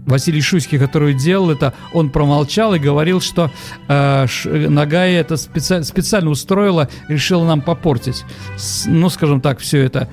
Василий 0.06 0.42
Шуйский, 0.42 0.80
который 0.80 1.14
делал 1.14 1.52
это, 1.52 1.74
он 1.94 2.10
промолчал 2.10 2.74
и 2.74 2.80
говорил, 2.80 3.22
что 3.22 3.52
э, 3.88 4.26
Нагая 4.46 5.20
это 5.20 5.36
специ- 5.36 5.84
специально 5.84 6.30
устроила, 6.30 6.90
решила 7.08 7.46
нам 7.46 7.62
попортить. 7.62 8.26
С, 8.58 8.86
ну, 8.88 9.10
скажем 9.10 9.42
так, 9.42 9.60
все 9.60 9.80
это. 9.80 10.10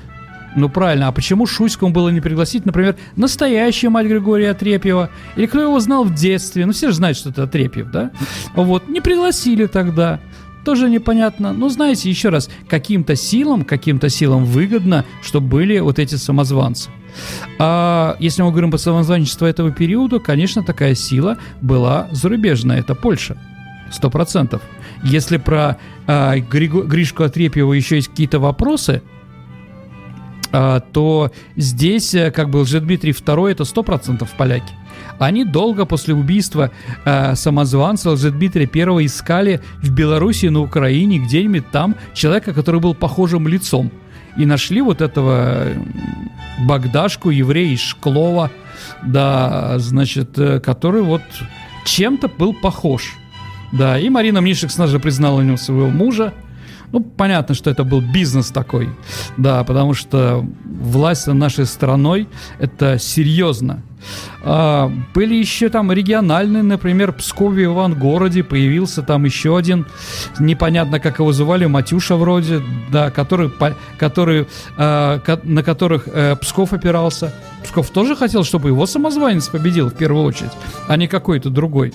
Ну, 0.56 0.68
правильно, 0.68 1.08
а 1.08 1.12
почему 1.12 1.46
Шуйскому 1.46 1.92
было 1.92 2.08
не 2.08 2.20
пригласить, 2.20 2.66
например, 2.66 2.96
настоящую 3.16 3.90
мать 3.90 4.06
Григория 4.06 4.50
Отрепьева? 4.50 5.10
Или 5.36 5.46
кто 5.46 5.60
его 5.60 5.78
знал 5.78 6.04
в 6.04 6.14
детстве? 6.14 6.66
Ну, 6.66 6.72
все 6.72 6.88
же 6.88 6.94
знают, 6.94 7.16
что 7.18 7.30
это 7.30 7.44
Отрепьев, 7.44 7.90
да? 7.90 8.10
Вот, 8.54 8.88
не 8.88 9.00
пригласили 9.00 9.66
тогда 9.66 10.20
тоже 10.64 10.90
непонятно. 10.90 11.52
Но 11.52 11.68
знаете, 11.68 12.10
еще 12.10 12.30
раз, 12.30 12.50
каким-то 12.68 13.14
силам, 13.14 13.64
каким-то 13.64 14.08
силам 14.08 14.44
выгодно, 14.44 15.04
чтобы 15.22 15.48
были 15.48 15.78
вот 15.78 15.98
эти 15.98 16.16
самозванцы. 16.16 16.90
А 17.58 18.16
если 18.18 18.42
мы 18.42 18.50
говорим 18.50 18.70
про 18.70 18.78
самозванчество 18.78 19.46
этого 19.46 19.70
периода, 19.70 20.18
конечно, 20.18 20.62
такая 20.62 20.94
сила 20.94 21.38
была 21.60 22.08
зарубежная, 22.10 22.80
это 22.80 22.94
Польша. 22.94 23.38
Сто 23.90 24.10
процентов. 24.10 24.60
Если 25.02 25.38
про 25.38 25.78
Григу, 26.06 26.82
Гришку 26.82 27.22
Отрепьева 27.22 27.72
еще 27.72 27.96
есть 27.96 28.08
какие-то 28.08 28.38
вопросы, 28.38 29.02
то 30.92 31.30
здесь 31.56 32.14
э, 32.14 32.30
как 32.30 32.50
бы 32.50 32.58
Лжедмитрий 32.58 33.12
II 33.12 33.50
это 33.50 33.64
сто 33.64 33.82
процентов 33.82 34.30
поляки. 34.36 34.72
Они 35.18 35.44
долго 35.44 35.84
после 35.84 36.14
убийства 36.14 36.70
э, 37.04 37.34
самозванца 37.34 38.10
Лжедмитрия 38.10 38.68
I 38.72 39.06
искали 39.06 39.60
в 39.82 39.90
Беларуси, 39.90 40.46
на 40.46 40.60
Украине, 40.60 41.18
где-нибудь 41.18 41.70
там 41.70 41.96
человека, 42.14 42.52
который 42.52 42.80
был 42.80 42.94
похожим 42.94 43.48
лицом. 43.48 43.90
И 44.36 44.46
нашли 44.46 44.80
вот 44.80 45.00
этого 45.00 45.66
Богдашку, 46.66 47.30
еврея 47.30 47.74
из 47.74 47.80
Шклова, 47.80 48.50
да, 49.02 49.78
значит, 49.78 50.38
э, 50.38 50.60
который 50.60 51.02
вот 51.02 51.22
чем-то 51.84 52.28
был 52.28 52.54
похож. 52.54 53.16
Да, 53.72 53.98
и 53.98 54.08
Марина 54.08 54.40
Мнишек 54.40 54.70
же 54.70 54.98
признала 54.98 55.40
у 55.40 55.42
него 55.42 55.56
своего 55.56 55.88
мужа, 55.88 56.32
ну, 56.92 57.00
понятно, 57.00 57.54
что 57.54 57.70
это 57.70 57.84
был 57.84 58.00
бизнес 58.00 58.50
такой, 58.50 58.88
да, 59.36 59.64
потому 59.64 59.94
что 59.94 60.44
власть 60.64 61.26
над 61.26 61.36
нашей 61.36 61.66
страной– 61.66 62.28
это 62.58 62.98
серьезно. 62.98 63.82
А, 64.42 64.90
были 65.14 65.34
еще 65.34 65.68
там 65.68 65.92
региональные, 65.92 66.62
например, 66.62 67.12
Пскове 67.12 67.64
Ивангороде 67.64 68.44
появился 68.44 69.02
там 69.02 69.24
еще 69.24 69.56
один, 69.56 69.86
непонятно 70.38 71.00
как 71.00 71.18
его 71.18 71.32
звали, 71.32 71.66
Матюша 71.66 72.16
вроде, 72.16 72.62
да, 72.90 73.10
который, 73.10 73.50
который, 73.98 74.46
а, 74.76 75.20
на 75.42 75.62
которых 75.62 76.04
а, 76.06 76.36
Псков 76.36 76.72
опирался. 76.72 77.34
Псков 77.64 77.90
тоже 77.90 78.16
хотел, 78.16 78.44
чтобы 78.44 78.68
его 78.68 78.86
самозванец 78.86 79.48
победил 79.48 79.90
в 79.90 79.94
первую 79.94 80.24
очередь, 80.24 80.52
а 80.86 80.96
не 80.96 81.08
какой-то 81.08 81.50
другой. 81.50 81.92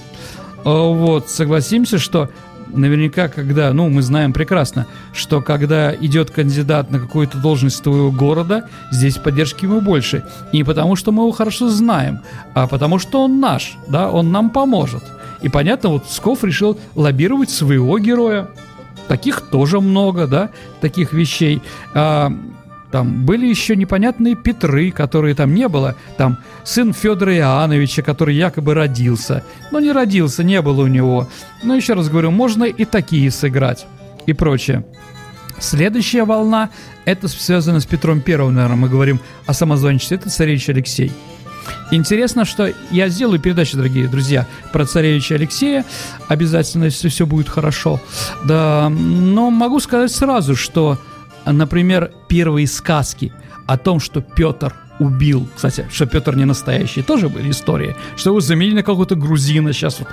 А, 0.66 0.94
вот, 0.94 1.30
согласимся, 1.30 1.98
что 1.98 2.30
наверняка, 2.68 3.28
когда, 3.28 3.74
ну, 3.74 3.90
мы 3.90 4.02
знаем 4.02 4.34
прекрасно, 4.34 4.88
что 5.14 5.42
когда 5.42 5.94
идет 5.96 6.32
кандидат 6.32 6.92
на 6.92 7.00
какую-то 7.00 7.38
должность 7.38 7.84
твоего 7.84 8.12
города, 8.12 8.70
здесь 8.92 9.18
поддержки 9.18 9.66
ему 9.66 9.82
больше. 9.82 10.24
Не 10.52 10.64
потому, 10.64 10.96
что 10.96 11.12
мы 11.12 11.24
его 11.24 11.32
хорошо 11.32 11.70
знаем, 11.70 12.22
а 12.54 12.68
потому, 12.68 13.00
что 13.00 13.24
он 13.24 13.40
наш, 13.40 13.78
да, 13.88 14.10
он 14.10 14.32
нам 14.32 14.50
поможет. 14.50 15.04
И 15.42 15.50
понятно, 15.50 15.90
вот 15.90 16.06
Сков 16.10 16.44
решил 16.44 16.80
лоббировать 16.96 17.50
своего 17.50 18.00
героя. 18.00 18.50
Таких 19.08 19.42
тоже 19.42 19.82
много, 19.82 20.28
да, 20.28 20.50
таких 20.80 21.12
вещей. 21.12 21.62
А, 21.94 22.32
там 22.94 23.26
были 23.26 23.48
еще 23.48 23.76
непонятные 23.76 24.36
Петры, 24.36 24.92
которые 24.92 25.34
там 25.34 25.56
не 25.56 25.68
было. 25.68 25.96
Там 26.16 26.38
сын 26.64 26.94
Федора 26.94 27.36
Иоанновича, 27.36 28.04
который 28.04 28.36
якобы 28.36 28.76
родился. 28.76 29.44
Но 29.72 29.80
не 29.80 29.92
родился, 29.92 30.44
не 30.44 30.62
было 30.62 30.84
у 30.84 30.88
него. 30.88 31.28
Но 31.64 31.74
еще 31.74 31.94
раз 31.94 32.08
говорю, 32.10 32.30
можно 32.30 32.66
и 32.66 32.86
такие 32.86 33.32
сыграть. 33.32 33.88
И 34.28 34.34
прочее. 34.34 34.86
Следующая 35.58 36.24
волна, 36.24 36.70
это 37.06 37.28
связано 37.28 37.80
с 37.80 37.86
Петром 37.88 38.22
Первым, 38.22 38.54
наверное, 38.54 38.78
мы 38.78 38.90
говорим 38.90 39.20
о 39.48 39.54
самозванчестве, 39.54 40.18
это 40.18 40.30
царевич 40.30 40.70
Алексей. 40.70 41.12
Интересно, 41.90 42.46
что 42.46 42.72
я 42.92 43.10
сделаю 43.10 43.40
передачу, 43.40 43.76
дорогие 43.76 44.08
друзья, 44.08 44.46
про 44.72 44.86
царевича 44.86 45.34
Алексея, 45.34 45.84
обязательно, 46.28 46.84
если 46.86 47.10
все 47.10 47.26
будет 47.26 47.50
хорошо. 47.50 48.00
Да, 48.46 48.90
но 48.90 49.50
могу 49.50 49.80
сказать 49.80 50.12
сразу, 50.12 50.56
что 50.56 51.00
например, 51.52 52.12
первые 52.28 52.68
сказки 52.68 53.34
о 53.68 53.78
том, 53.78 54.00
что 54.00 54.22
Петр 54.22 54.74
убил, 55.00 55.48
кстати, 55.56 55.86
что 55.92 56.06
Петр 56.06 56.36
не 56.36 56.46
настоящий, 56.46 57.02
тоже 57.02 57.30
были 57.30 57.50
истории, 57.50 57.96
что 58.16 58.30
его 58.30 58.40
заменили 58.40 58.76
на 58.76 58.84
какого-то 58.84 59.16
грузина, 59.16 59.74
сейчас 59.74 60.00
вот 60.00 60.08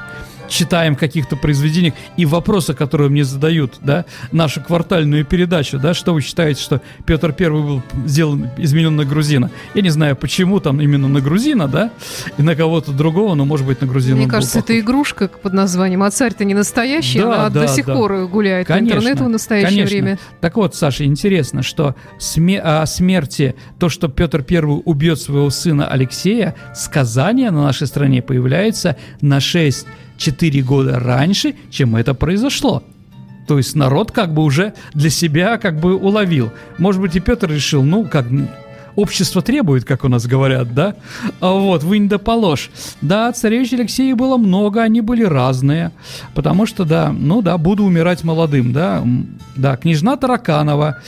читаем 0.50 0.96
каких-то 0.96 1.36
произведениях, 1.36 1.94
и 2.16 2.26
вопросы, 2.26 2.74
которые 2.74 3.08
мне 3.08 3.24
задают, 3.24 3.78
да, 3.80 4.04
нашу 4.32 4.60
квартальную 4.60 5.24
передачу, 5.24 5.78
да, 5.78 5.94
что 5.94 6.12
вы 6.12 6.20
считаете, 6.20 6.60
что 6.60 6.82
Петр 7.06 7.32
Первый 7.32 7.62
был 7.62 7.82
сделан, 8.04 8.50
изменен 8.58 8.96
на 8.96 9.04
грузина? 9.04 9.50
Я 9.74 9.82
не 9.82 9.90
знаю, 9.90 10.16
почему 10.16 10.60
там 10.60 10.80
именно 10.80 11.08
на 11.08 11.20
грузина, 11.20 11.68
да, 11.68 11.92
и 12.36 12.42
на 12.42 12.54
кого-то 12.54 12.92
другого, 12.92 13.34
но, 13.34 13.44
может 13.44 13.66
быть, 13.66 13.80
на 13.80 13.86
грузина 13.86 14.16
Мне 14.16 14.28
кажется, 14.28 14.58
это 14.58 14.78
игрушка 14.78 15.28
под 15.28 15.54
названием 15.54 16.02
«А 16.02 16.10
царь-то 16.10 16.44
не 16.44 16.54
настоящий», 16.54 17.20
да, 17.20 17.34
она 17.34 17.50
да, 17.50 17.60
до 17.62 17.68
сих 17.68 17.86
да. 17.86 17.94
пор 17.94 18.26
гуляет 18.26 18.66
конечно, 18.66 18.96
по 18.96 18.98
интернету 18.98 19.24
в 19.24 19.28
настоящее 19.28 19.84
конечно. 19.84 19.96
время. 19.96 20.18
Так 20.40 20.56
вот, 20.56 20.74
Саша, 20.74 21.04
интересно, 21.04 21.62
что 21.62 21.94
сме- 22.18 22.58
о 22.58 22.84
смерти, 22.86 23.54
то, 23.78 23.88
что 23.88 24.08
Петр 24.08 24.42
Первый 24.42 24.82
убьет 24.84 25.20
своего 25.20 25.48
сына 25.50 25.86
Алексея, 25.86 26.56
сказание 26.74 27.50
на 27.50 27.62
нашей 27.62 27.86
стране 27.86 28.20
появляется 28.20 28.96
на 29.20 29.40
6 29.40 29.86
4 30.20 30.62
года 30.62 31.00
раньше, 31.00 31.54
чем 31.70 31.96
это 31.96 32.14
произошло. 32.14 32.84
То 33.48 33.56
есть 33.56 33.74
народ 33.74 34.12
как 34.12 34.32
бы 34.32 34.42
уже 34.44 34.74
для 34.94 35.10
себя 35.10 35.58
как 35.58 35.80
бы 35.80 35.96
уловил. 35.96 36.52
Может 36.78 37.00
быть, 37.00 37.16
и 37.16 37.20
Петр 37.20 37.50
решил, 37.50 37.82
ну, 37.82 38.04
как 38.04 38.26
общество 38.96 39.40
требует, 39.42 39.84
как 39.84 40.04
у 40.04 40.08
нас 40.08 40.26
говорят, 40.26 40.74
да? 40.74 40.94
А 41.40 41.52
вот, 41.52 41.82
вынь 41.82 42.08
да 42.08 42.18
положь. 42.18 42.70
Да, 43.00 43.32
царевич 43.32 43.72
Алексея 43.72 44.14
было 44.14 44.36
много, 44.36 44.82
они 44.82 45.00
были 45.00 45.24
разные. 45.24 45.90
Потому 46.34 46.66
что, 46.66 46.84
да, 46.84 47.12
ну 47.12 47.42
да, 47.42 47.56
буду 47.58 47.84
умирать 47.84 48.22
молодым, 48.24 48.72
да. 48.72 49.02
Да, 49.56 49.76
княжна 49.76 50.16
Тараканова, 50.16 50.98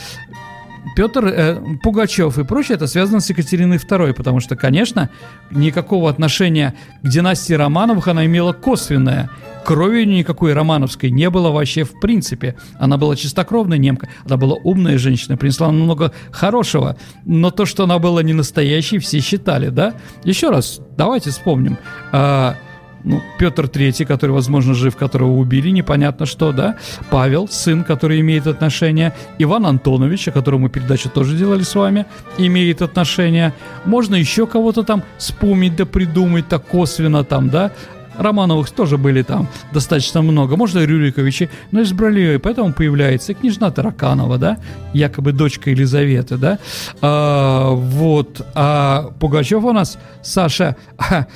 Петр 0.95 1.25
э, 1.25 1.59
Пугачев 1.81 2.37
и 2.37 2.43
прочее, 2.43 2.75
это 2.75 2.87
связано 2.87 3.19
с 3.19 3.29
Екатериной 3.29 3.77
II, 3.77 4.13
потому 4.13 4.39
что, 4.39 4.55
конечно, 4.55 5.09
никакого 5.51 6.09
отношения 6.09 6.75
к 7.01 7.07
династии 7.07 7.53
Романовых 7.53 8.07
она 8.07 8.25
имела 8.25 8.53
косвенное. 8.53 9.29
Крови 9.63 10.03
никакой 10.03 10.51
романовской 10.51 11.09
не 11.09 11.29
было 11.29 11.49
вообще 11.49 11.85
в 11.85 11.99
принципе. 12.01 12.57
Она 12.79 12.97
была 12.97 13.15
чистокровная 13.15 13.77
немка, 13.77 14.09
она 14.25 14.35
была 14.35 14.55
умная 14.55 14.97
женщина, 14.97 15.37
принесла 15.37 15.71
много 15.71 16.13
хорошего. 16.31 16.97
Но 17.25 17.49
то, 17.49 17.65
что 17.65 17.85
она 17.85 17.97
была 17.97 18.23
не 18.23 18.33
настоящей, 18.33 18.99
все 18.99 19.21
считали, 19.21 19.69
да? 19.69 19.93
Еще 20.25 20.49
раз, 20.49 20.81
давайте 20.97 21.29
вспомним. 21.29 21.77
А, 22.11 22.57
ну, 23.03 23.21
Петр 23.37 23.65
III, 23.65 24.05
который, 24.05 24.31
возможно, 24.31 24.73
жив, 24.73 24.95
которого 24.95 25.31
убили, 25.31 25.69
непонятно 25.69 26.25
что, 26.25 26.51
да, 26.51 26.77
Павел, 27.09 27.47
сын, 27.47 27.83
который 27.83 28.19
имеет 28.21 28.47
отношение, 28.47 29.13
Иван 29.39 29.65
Антонович, 29.65 30.29
о 30.29 30.31
котором 30.31 30.61
мы 30.61 30.69
передачу 30.69 31.09
тоже 31.09 31.35
делали 31.35 31.63
с 31.63 31.75
вами, 31.75 32.05
имеет 32.37 32.81
отношение, 32.81 33.53
можно 33.85 34.15
еще 34.15 34.47
кого-то 34.47 34.83
там 34.83 35.03
вспомнить 35.17 35.75
да 35.75 35.85
придумать 35.85 36.47
так 36.47 36.65
косвенно 36.65 37.23
там, 37.23 37.49
да, 37.49 37.71
Романовых 38.17 38.69
тоже 38.69 38.97
были 38.97 39.23
там 39.23 39.47
достаточно 39.71 40.21
много, 40.21 40.55
можно 40.55 40.79
Рюриковичи, 40.85 41.49
но 41.71 41.81
избрали, 41.81 42.37
поэтому 42.37 42.73
появляется 42.73 43.33
княжна 43.33 43.71
Тараканова, 43.71 44.37
да, 44.37 44.57
якобы 44.93 45.31
дочка 45.31 45.71
Елизаветы, 45.71 46.37
да, 46.37 46.59
а, 47.01 47.71
вот, 47.71 48.45
а 48.53 49.11
Пугачев 49.19 49.63
у 49.63 49.73
нас, 49.73 49.97
Саша, 50.21 50.75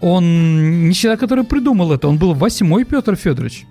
он 0.00 0.88
не 0.88 0.94
человек, 0.94 1.20
который 1.20 1.44
придумал 1.44 1.92
это, 1.92 2.08
он 2.08 2.18
был 2.18 2.34
восьмой 2.34 2.84
Петр 2.84 3.16
Федорович. 3.16 3.66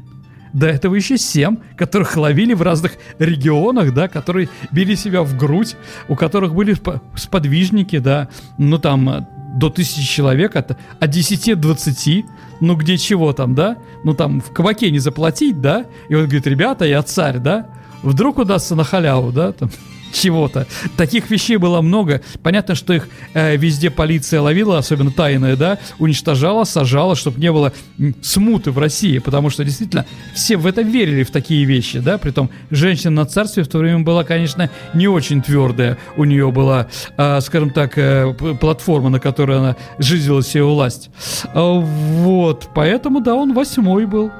До 0.53 0.67
этого 0.67 0.93
еще 0.93 1.17
семь, 1.17 1.57
которых 1.75 2.15
ловили 2.15 2.53
в 2.53 2.61
разных 2.61 2.93
регионах, 3.17 3.93
да, 3.93 4.07
которые 4.07 4.49
били 4.71 4.93
себя 4.93 5.23
в 5.23 5.35
грудь, 5.35 5.75
у 6.07 6.15
которых 6.15 6.53
были 6.53 6.77
сподвижники, 7.15 7.97
да, 7.97 8.29
ну 8.59 8.77
там 8.77 9.09
э, 9.09 9.25
до 9.55 9.71
тысячи 9.71 10.03
человек, 10.03 10.55
от, 10.55 10.77
от 10.99 11.09
10 11.09 11.59
до 11.59 11.69
20, 11.69 12.25
ну 12.61 12.75
где 12.75 12.99
чего 12.99 13.33
там, 13.33 13.55
да, 13.55 13.77
ну 14.03 14.13
там 14.13 14.41
в 14.41 14.53
кабаке 14.53 14.91
не 14.91 14.99
заплатить, 14.99 15.59
да, 15.59 15.85
и 16.07 16.13
он 16.13 16.25
говорит, 16.25 16.45
ребята, 16.45 16.85
я 16.85 17.01
царь, 17.01 17.39
да, 17.39 17.67
вдруг 18.03 18.37
удастся 18.37 18.75
на 18.75 18.83
халяву, 18.83 19.31
да, 19.31 19.53
там, 19.53 19.71
чего-то. 20.13 20.67
Таких 20.97 21.29
вещей 21.29 21.57
было 21.57 21.81
много. 21.81 22.21
Понятно, 22.41 22.75
что 22.75 22.93
их 22.93 23.07
э, 23.33 23.57
везде 23.57 23.89
полиция 23.89 24.41
ловила, 24.41 24.77
особенно 24.77 25.11
тайная, 25.11 25.55
да, 25.55 25.79
уничтожала, 25.99 26.63
сажала, 26.63 27.15
чтобы 27.15 27.39
не 27.39 27.51
было 27.51 27.73
смуты 28.21 28.71
в 28.71 28.77
России, 28.77 29.17
потому 29.19 29.49
что 29.49 29.63
действительно 29.63 30.05
все 30.33 30.57
в 30.57 30.65
это 30.65 30.81
верили, 30.81 31.23
в 31.23 31.31
такие 31.31 31.65
вещи, 31.65 31.99
да, 31.99 32.17
притом 32.17 32.49
женщина 32.69 33.11
на 33.11 33.25
царстве 33.25 33.63
в 33.63 33.67
то 33.67 33.79
время 33.79 33.99
была, 33.99 34.23
конечно, 34.23 34.69
не 34.93 35.07
очень 35.07 35.41
твердая. 35.41 35.97
У 36.17 36.23
нее 36.23 36.51
была, 36.51 36.87
э, 37.17 37.41
скажем 37.41 37.71
так, 37.71 37.97
э, 37.97 38.33
платформа, 38.59 39.09
на 39.09 39.19
которой 39.19 39.57
она 39.57 39.75
жизнила 39.97 40.43
себе 40.43 40.63
власть. 40.63 41.09
Э, 41.53 41.79
вот, 41.79 42.69
поэтому, 42.73 43.21
да, 43.21 43.35
он 43.35 43.53
восьмой 43.53 44.05
был. 44.05 44.31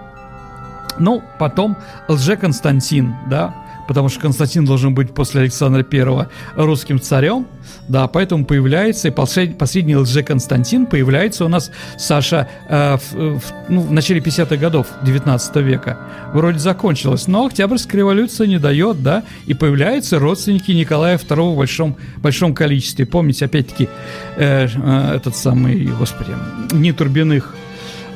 Ну, 0.99 1.23
потом 1.39 1.75
Лже-Константин, 2.07 3.15
да, 3.27 3.62
потому 3.87 4.09
что 4.09 4.19
Константин 4.19 4.65
должен 4.65 4.93
быть 4.93 5.13
после 5.13 5.41
Александра 5.41 5.85
I 5.91 6.27
русским 6.55 6.99
царем, 6.99 7.47
да, 7.87 8.07
поэтому 8.07 8.45
появляется, 8.45 9.09
и 9.09 9.11
последний, 9.11 9.55
последний 9.55 9.95
лже-Константин 9.95 10.85
появляется 10.85 11.45
у 11.45 11.47
нас, 11.47 11.71
Саша, 11.97 12.47
э, 12.69 12.97
в, 12.97 13.39
в, 13.39 13.43
ну, 13.69 13.81
в 13.81 13.91
начале 13.91 14.19
50-х 14.19 14.55
годов 14.57 14.87
19 15.03 15.55
века. 15.57 15.97
Вроде 16.33 16.59
закончилось, 16.59 17.27
но 17.27 17.45
Октябрьская 17.45 17.99
революция 17.99 18.47
не 18.47 18.59
дает, 18.59 19.03
да, 19.03 19.23
и 19.45 19.53
появляются 19.53 20.19
родственники 20.19 20.71
Николая 20.71 21.17
II 21.17 21.53
в 21.53 21.57
большом, 21.57 21.97
большом 22.17 22.53
количестве. 22.53 23.05
Помните, 23.05 23.45
опять-таки, 23.45 23.89
э, 24.37 24.67
э, 24.67 25.15
этот 25.15 25.35
самый, 25.35 25.85
господи, 25.85 26.31
не 26.71 26.91
Турбиных, 26.93 27.55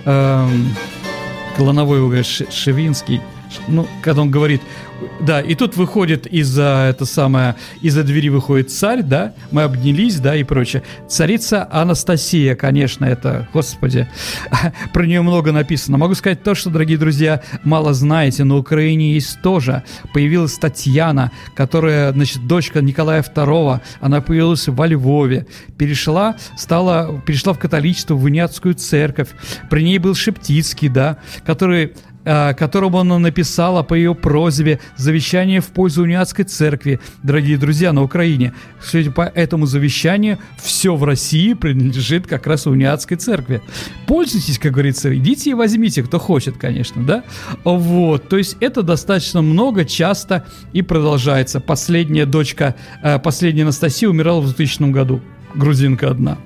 э, 0.06 0.48
Клоновой 1.58 2.24
Шевинский, 2.24 3.20
ну, 3.68 3.88
когда 4.02 4.22
он 4.22 4.32
говорит, 4.32 4.62
да, 5.20 5.42
и 5.42 5.56
тут 5.56 5.76
выходит 5.76 6.26
из-за 6.28 6.88
это 6.90 7.06
самое, 7.06 7.56
из-за 7.82 8.04
двери 8.04 8.30
выходит 8.30 8.72
царь, 8.72 9.04
да, 9.04 9.34
мы 9.52 9.64
обнялись, 9.64 10.20
да, 10.20 10.36
и 10.36 10.44
прочее. 10.44 10.84
Царица 11.08 11.68
Анастасия, 11.72 12.56
конечно, 12.56 13.06
это, 13.06 13.48
господи, 13.54 14.08
про 14.94 15.06
нее 15.06 15.22
много 15.22 15.52
написано. 15.52 15.98
Могу 15.98 16.16
сказать 16.16 16.44
то, 16.44 16.56
что, 16.56 16.70
дорогие 16.70 16.98
друзья, 16.98 17.42
мало 17.64 17.94
знаете, 17.94 18.44
на 18.44 18.58
Украине 18.58 19.14
есть 19.14 19.42
тоже. 19.42 19.84
Появилась 20.14 20.58
Татьяна, 20.58 21.32
которая, 21.56 22.12
значит, 22.14 22.48
дочка 22.48 22.82
Николая 22.82 23.22
II, 23.22 23.82
она 24.02 24.22
появилась 24.22 24.68
во 24.68 24.88
Львове, 24.88 25.48
перешла, 25.78 26.36
стала, 26.58 27.22
перешла 27.26 27.54
в 27.54 27.60
католичество, 27.60 28.16
в 28.16 28.24
Униатскую 28.24 28.74
церковь. 28.76 29.30
При 29.70 29.84
ней 29.84 29.98
был 30.00 30.16
Шептицкий, 30.16 30.90
да, 30.90 31.18
который 31.46 31.94
которому 32.58 33.00
она 33.00 33.20
написала 33.20 33.84
по 33.84 33.94
ее 33.94 34.14
просьбе 34.14 34.80
завещание 34.98 35.62
в 35.62 35.68
пользу 35.68 36.04
униатской 36.04 36.46
церкви, 36.46 37.00
дорогие 37.24 37.58
друзья, 37.58 37.94
на 37.94 38.04
Украине. 38.04 38.54
Кстати, 38.80 39.10
по 39.10 39.22
этому 39.22 39.66
завещанию 39.66 40.38
все 40.62 40.96
в 40.96 41.04
России 41.04 41.54
принадлежит 41.54 42.28
как 42.28 42.46
раз 42.48 42.68
униатской 42.68 43.18
церкви. 43.18 43.62
Пользуйтесь, 44.08 44.60
как 44.60 44.74
говорится, 44.74 45.16
идите 45.16 45.52
и 45.52 45.54
возьмите, 45.54 46.04
кто 46.04 46.20
хочет, 46.20 46.58
конечно, 46.58 47.04
да? 47.04 47.24
Вот, 47.64 48.28
то 48.28 48.38
есть 48.38 48.58
это 48.60 48.84
достаточно 48.84 49.42
много, 49.42 49.86
часто 49.86 50.46
и 50.74 50.82
продолжается. 50.82 51.60
Последняя 51.60 52.26
дочка, 52.26 52.76
э, 53.02 53.20
последняя 53.20 53.64
Анастасия 53.64 54.10
умирала 54.10 54.42
в 54.42 54.46
2000 54.46 54.92
году 54.92 55.22
грузинка 55.58 56.10
одна. 56.10 56.38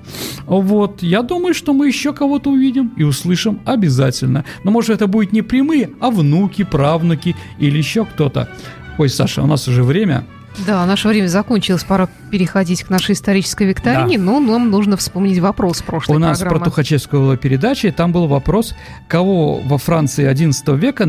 Вот, 0.45 1.03
я 1.03 1.21
думаю, 1.21 1.53
что 1.53 1.73
мы 1.73 1.87
еще 1.87 2.13
кого-то 2.13 2.49
увидим 2.49 2.91
и 2.97 3.03
услышим 3.03 3.59
обязательно. 3.65 4.45
Но 4.63 4.71
может 4.71 4.91
это 4.91 5.07
будет 5.07 5.33
не 5.33 5.41
прямые, 5.41 5.91
а 5.99 6.09
внуки, 6.09 6.63
правнуки 6.63 7.35
или 7.59 7.77
еще 7.77 8.05
кто-то. 8.05 8.49
Ой, 8.97 9.09
Саша, 9.09 9.41
у 9.41 9.47
нас 9.47 9.67
уже 9.67 9.83
время. 9.83 10.25
Да, 10.67 10.85
наше 10.85 11.07
время 11.07 11.27
закончилось, 11.27 11.83
пора 11.83 12.09
переходить 12.29 12.83
к 12.83 12.89
нашей 12.89 13.13
исторической 13.13 13.67
викторине, 13.67 14.17
да. 14.17 14.23
но 14.23 14.39
нам 14.39 14.69
нужно 14.69 14.97
вспомнить 14.97 15.39
вопрос 15.39 15.81
прошлой 15.81 16.17
У 16.17 16.19
нас 16.19 16.39
программы. 16.39 16.59
про 16.59 16.69
Тухачевскую 16.69 17.21
была 17.21 17.37
передача, 17.37 17.87
и 17.87 17.91
там 17.91 18.11
был 18.11 18.27
вопрос, 18.27 18.75
кого 19.07 19.59
во 19.59 19.77
Франции 19.77 20.25
11 20.25 20.67
века, 20.69 21.07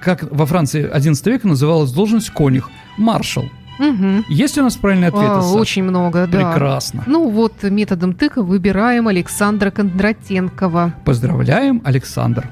как 0.00 0.24
во 0.30 0.46
Франции 0.46 0.88
11 0.88 1.26
века 1.26 1.48
называлась 1.48 1.90
должность 1.90 2.30
конюх? 2.30 2.70
Маршал. 2.96 3.44
Угу. 3.78 4.24
Есть 4.28 4.58
у 4.58 4.62
нас 4.62 4.76
правильный 4.76 5.08
ответ? 5.08 5.24
А, 5.24 5.52
очень 5.52 5.82
много, 5.84 6.26
да. 6.26 6.52
Прекрасно. 6.52 7.02
Ну 7.06 7.28
вот 7.28 7.62
методом 7.62 8.14
тыка 8.14 8.42
выбираем 8.42 9.08
Александра 9.08 9.70
Кондратенкова. 9.70 10.94
Поздравляем, 11.04 11.82
Александр. 11.84 12.48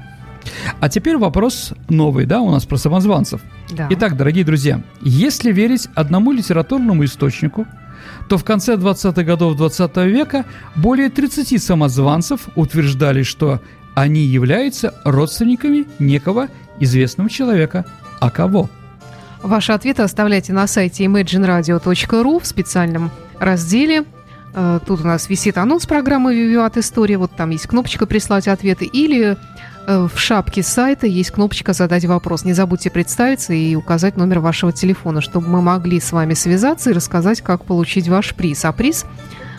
А 0.79 0.89
теперь 0.89 1.17
вопрос 1.17 1.73
новый, 1.89 2.25
да, 2.25 2.41
у 2.41 2.51
нас 2.51 2.65
про 2.65 2.77
самозванцев. 2.77 3.41
Да. 3.71 3.87
Итак, 3.91 4.17
дорогие 4.17 4.43
друзья, 4.43 4.81
если 5.01 5.51
верить 5.51 5.87
одному 5.95 6.31
литературному 6.31 7.05
источнику, 7.05 7.65
то 8.27 8.37
в 8.37 8.43
конце 8.43 8.75
20-х 8.75 9.23
годов 9.23 9.55
20 9.55 9.97
века 9.97 10.45
более 10.75 11.09
30 11.09 11.61
самозванцев 11.61 12.49
утверждали, 12.55 13.23
что 13.23 13.61
они 13.95 14.21
являются 14.21 14.93
родственниками 15.03 15.85
некого 15.99 16.47
известного 16.79 17.29
человека. 17.29 17.85
А 18.19 18.29
кого? 18.29 18.69
Ваши 19.43 19.73
ответы 19.73 20.03
оставляйте 20.03 20.53
на 20.53 20.67
сайте 20.67 21.03
imagineradio.ru 21.03 22.39
в 22.39 22.47
специальном 22.47 23.11
разделе. 23.39 24.05
Э, 24.55 24.79
тут 24.85 25.01
у 25.01 25.03
нас 25.03 25.27
висит 25.27 25.57
анонс 25.57 25.85
программы 25.85 26.33
«Вивиат 26.33 26.77
История». 26.77 27.17
Вот 27.17 27.35
там 27.35 27.49
есть 27.49 27.67
кнопочка 27.67 28.05
«Прислать 28.05 28.47
ответы». 28.47 28.85
Или 28.85 29.35
э, 29.85 30.07
в 30.07 30.17
шапке 30.17 30.63
сайта 30.63 31.07
есть 31.07 31.31
кнопочка 31.31 31.73
«Задать 31.73 32.05
вопрос». 32.05 32.45
Не 32.45 32.53
забудьте 32.53 32.89
представиться 32.89 33.51
и 33.51 33.75
указать 33.75 34.15
номер 34.15 34.39
вашего 34.39 34.71
телефона, 34.71 35.19
чтобы 35.19 35.49
мы 35.49 35.61
могли 35.61 35.99
с 35.99 36.13
вами 36.13 36.35
связаться 36.35 36.91
и 36.91 36.93
рассказать, 36.93 37.41
как 37.41 37.65
получить 37.65 38.07
ваш 38.07 38.35
приз. 38.35 38.63
А 38.63 38.71
приз, 38.71 39.05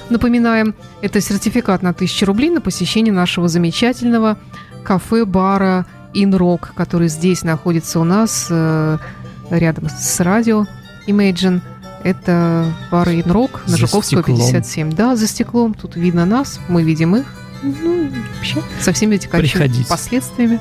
напоминаем, 0.09 0.75
это 1.03 1.21
сертификат 1.21 1.83
на 1.83 1.91
1000 1.91 2.25
рублей 2.25 2.49
на 2.49 2.63
посещение 2.63 3.13
нашего 3.13 3.49
замечательного 3.49 4.39
кафе-бара 4.83 5.85
«Инрок», 6.15 6.73
который 6.75 7.09
здесь 7.09 7.43
находится 7.43 8.01
у 8.01 8.05
нас 8.05 8.47
э, 8.49 8.97
рядом 9.59 9.89
с 9.89 10.21
радио 10.21 10.67
Imagine. 11.07 11.61
Это 12.03 12.71
бар 12.91 13.09
Инрок 13.09 13.63
на 13.67 13.77
Жуковского 13.77 14.23
57. 14.23 14.93
Да, 14.93 15.17
за 15.17 15.27
стеклом. 15.27 15.73
Тут 15.75 15.97
видно 15.97 16.27
нас, 16.27 16.61
мы 16.69 16.83
видим 16.83 17.17
их. 17.17 17.25
Ну, 17.63 18.11
вообще, 18.37 18.63
со 18.81 18.93
всеми 18.93 19.17
этими 19.17 19.85
последствиями. 19.89 20.61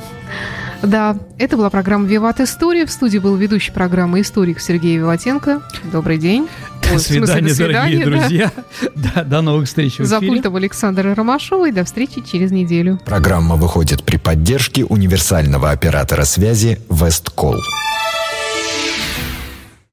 Да, 0.84 1.18
это 1.38 1.56
была 1.56 1.70
программа 1.70 2.06
«Виват 2.08 2.42
История». 2.42 2.86
В 2.86 2.92
студии 2.92 3.18
был 3.18 3.36
ведущий 3.38 3.72
программы 3.72 4.20
историк 4.20 4.60
Сергей 4.60 4.98
Виватенко. 4.98 5.62
Добрый 5.92 6.18
день. 6.18 6.50
До 6.82 7.00
свидания, 7.00 7.26
смысле, 7.26 7.42
до 7.42 7.56
свидания 7.56 8.06
дорогие 8.06 8.06
да. 8.06 8.12
друзья. 8.12 8.52
Да, 9.16 9.24
до 9.24 9.42
новых 9.42 9.68
встреч 9.68 10.00
в 10.00 10.06
За 10.06 10.20
пультом 10.20 10.58
Александра 10.58 11.16
Ромашова 11.16 11.70
и 11.70 11.72
до 11.72 11.86
встречи 11.86 12.22
через 12.22 12.52
неделю. 12.52 13.00
Программа 13.06 13.56
выходит 13.56 14.04
при 14.04 14.18
поддержке 14.18 14.84
универсального 14.84 15.72
оператора 15.72 16.26
связи 16.26 16.80
«Весткол». 16.90 17.56